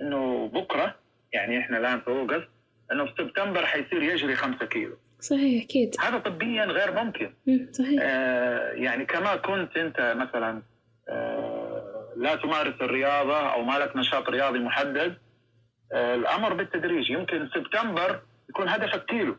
إنه 0.00 0.48
بكرة 0.48 0.94
يعني 1.32 1.58
إحنا 1.60 1.78
الآن 1.78 2.00
في 2.00 2.08
أوغست 2.08 2.48
إنه 2.92 3.04
في 3.06 3.12
سبتمبر 3.18 3.66
حيصير 3.66 4.02
يجري 4.02 4.34
5 4.34 4.66
كيلو 4.66 4.96
صحيح 5.20 5.64
أكيد 5.64 5.94
هذا 6.00 6.18
طبيا 6.18 6.64
غير 6.64 6.92
ممكن 7.04 7.32
مم. 7.46 7.68
صحيح 7.72 8.00
آه 8.02 8.72
يعني 8.72 9.04
كما 9.04 9.36
كنت 9.36 9.76
أنت 9.76 10.14
مثلا 10.16 10.62
آه 11.08 12.12
لا 12.16 12.34
تمارس 12.36 12.74
الرياضة 12.80 13.52
أو 13.52 13.62
ما 13.62 13.78
لك 13.78 13.96
نشاط 13.96 14.28
رياضي 14.28 14.58
محدد 14.58 15.14
الامر 15.92 16.54
بالتدريج. 16.54 17.10
يمكن 17.10 17.48
سبتمبر 17.54 18.20
يكون 18.48 18.68
هدفك 18.68 19.04
كيلو. 19.04 19.36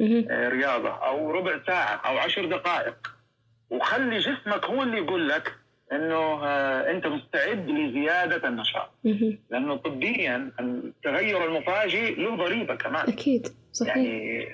آه، 0.00 0.48
رياضة 0.48 0.90
أو 0.90 1.30
ربع 1.30 1.60
ساعة 1.66 1.96
أو 1.96 2.18
عشر 2.18 2.44
دقائق. 2.44 2.96
وخلي 3.70 4.18
جسمك 4.18 4.64
هو 4.64 4.82
اللي 4.82 4.96
يقول 4.96 5.28
لك 5.28 5.52
إنه 5.92 6.44
آه، 6.44 6.90
أنت 6.90 7.06
مستعد 7.06 7.70
لزيادة 7.70 8.48
النشاط. 8.48 8.90
لأنه 9.50 9.76
طبيا 9.76 10.52
التغير 10.60 11.44
المفاجئ 11.44 12.14
له 12.14 12.36
ضريبة 12.36 12.74
كمان. 12.74 13.08
أكيد 13.08 13.48
صحيح. 13.72 13.96
يعني 13.96 14.46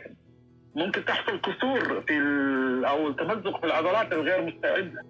ممكن 0.74 1.04
تحصل 1.04 1.40
كسور 1.40 2.00
في 2.06 2.14
أو 2.88 3.12
تمزق 3.12 3.60
في 3.60 3.66
العضلات 3.66 4.12
الغير 4.12 4.42
مستعدة. 4.42 5.04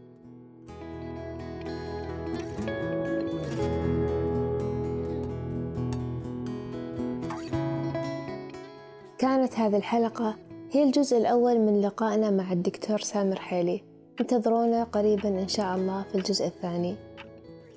كانت 9.21 9.55
هذه 9.55 9.77
الحلقة 9.77 10.35
هي 10.71 10.83
الجزء 10.83 11.19
الأول 11.19 11.61
من 11.61 11.81
لقائنا 11.81 12.31
مع 12.31 12.53
الدكتور 12.53 12.99
سامر 12.99 13.37
حيلي. 13.37 13.83
انتظرونا 14.21 14.85
قريبا 14.85 15.29
إن 15.29 15.49
شاء 15.49 15.77
الله 15.77 16.03
في 16.03 16.15
الجزء 16.15 16.47
الثاني. 16.47 16.97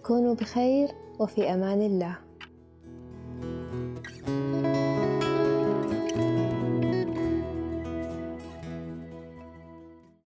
كونوا 0.04 0.36
بخير 0.36 0.90
وفي 1.20 1.54
أمان 1.54 1.82
الله. 1.82 2.18